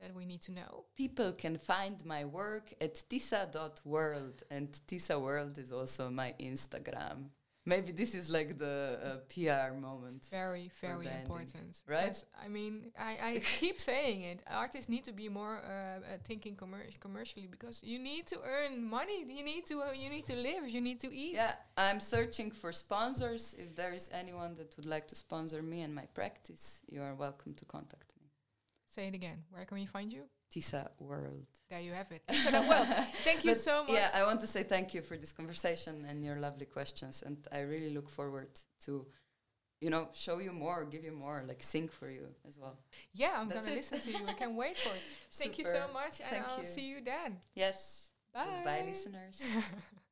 That 0.00 0.14
we 0.14 0.24
need 0.26 0.42
to 0.42 0.52
know? 0.52 0.84
People 0.96 1.32
can 1.32 1.56
find 1.56 2.04
my 2.04 2.24
work 2.24 2.72
at 2.80 2.94
tisa.world 3.08 4.42
and 4.50 4.68
tisa 4.86 5.20
world 5.20 5.58
is 5.58 5.72
also 5.72 6.10
my 6.10 6.34
Instagram. 6.40 7.30
Maybe 7.66 7.92
this 7.92 8.14
is 8.14 8.28
like 8.28 8.58
the 8.58 8.98
uh, 9.02 9.16
PR 9.32 9.74
moment. 9.74 10.26
Very, 10.30 10.70
very 10.82 11.06
important. 11.06 11.82
right? 11.88 12.22
I 12.44 12.48
mean, 12.48 12.92
I, 12.98 13.16
I 13.22 13.38
keep 13.60 13.80
saying 13.80 14.20
it. 14.22 14.40
Artists 14.50 14.90
need 14.90 15.04
to 15.04 15.12
be 15.12 15.30
more 15.30 15.62
uh, 15.64 15.70
uh, 15.70 16.18
thinking 16.24 16.56
commer- 16.56 17.00
commercially 17.00 17.46
because 17.46 17.80
you 17.82 17.98
need 17.98 18.26
to 18.26 18.36
earn 18.44 18.84
money. 18.84 19.24
You 19.26 19.42
need 19.42 19.64
to 19.66 19.80
uh, 19.80 19.92
you 19.92 20.10
need 20.10 20.26
to 20.26 20.36
live. 20.36 20.68
You 20.68 20.82
need 20.82 21.00
to 21.00 21.14
eat. 21.14 21.34
Yeah, 21.36 21.52
I'm 21.78 22.00
searching 22.00 22.50
for 22.50 22.70
sponsors. 22.70 23.54
If 23.58 23.74
there 23.74 23.94
is 23.94 24.10
anyone 24.12 24.54
that 24.56 24.76
would 24.76 24.86
like 24.86 25.08
to 25.08 25.14
sponsor 25.14 25.62
me 25.62 25.80
and 25.80 25.94
my 25.94 26.04
practice, 26.12 26.82
you 26.92 27.00
are 27.00 27.14
welcome 27.14 27.54
to 27.54 27.64
contact 27.64 28.12
me. 28.13 28.13
Say 28.94 29.08
it 29.08 29.14
again. 29.14 29.38
Where 29.50 29.64
can 29.64 29.76
we 29.76 29.86
find 29.86 30.12
you? 30.12 30.22
Tisa 30.52 30.88
World. 31.00 31.46
There 31.68 31.80
you 31.80 31.92
have 32.00 32.10
it. 32.12 32.22
So 32.30 32.50
that- 32.50 32.68
well, 32.68 32.84
thank 33.26 33.44
you 33.44 33.50
But 33.54 33.56
so 33.68 33.82
much. 33.82 33.92
Yeah, 33.92 34.08
I 34.14 34.22
want 34.24 34.40
to 34.42 34.46
say 34.46 34.62
thank 34.62 34.94
you 34.94 35.02
for 35.02 35.16
this 35.16 35.32
conversation 35.32 36.06
and 36.08 36.24
your 36.24 36.36
lovely 36.46 36.66
questions. 36.66 37.22
And 37.26 37.38
I 37.50 37.60
really 37.72 37.92
look 37.92 38.08
forward 38.08 38.52
to, 38.84 39.04
you 39.80 39.90
know, 39.90 40.10
show 40.12 40.38
you 40.38 40.52
more, 40.52 40.84
give 40.84 41.02
you 41.02 41.10
more, 41.26 41.42
like 41.50 41.60
sing 41.62 41.88
for 41.88 42.08
you 42.08 42.26
as 42.46 42.56
well. 42.56 42.76
Yeah, 43.12 43.32
I'm 43.36 43.48
gonna 43.48 43.74
listen 43.80 43.98
to 44.00 44.10
you. 44.12 44.24
I 44.28 44.34
can't 44.34 44.54
wait 44.54 44.78
for 44.78 44.94
it. 44.94 45.02
Thank 45.32 45.58
you 45.58 45.64
so 45.64 45.82
much, 45.92 46.20
and 46.20 46.30
Thank 46.30 46.46
I'll 46.48 46.60
you. 46.60 46.66
see 46.66 46.86
you 46.92 46.98
then. 47.02 47.30
Yes. 47.56 48.10
Bye. 48.32 48.44
Goodbye, 48.46 48.84
listeners. 48.86 49.42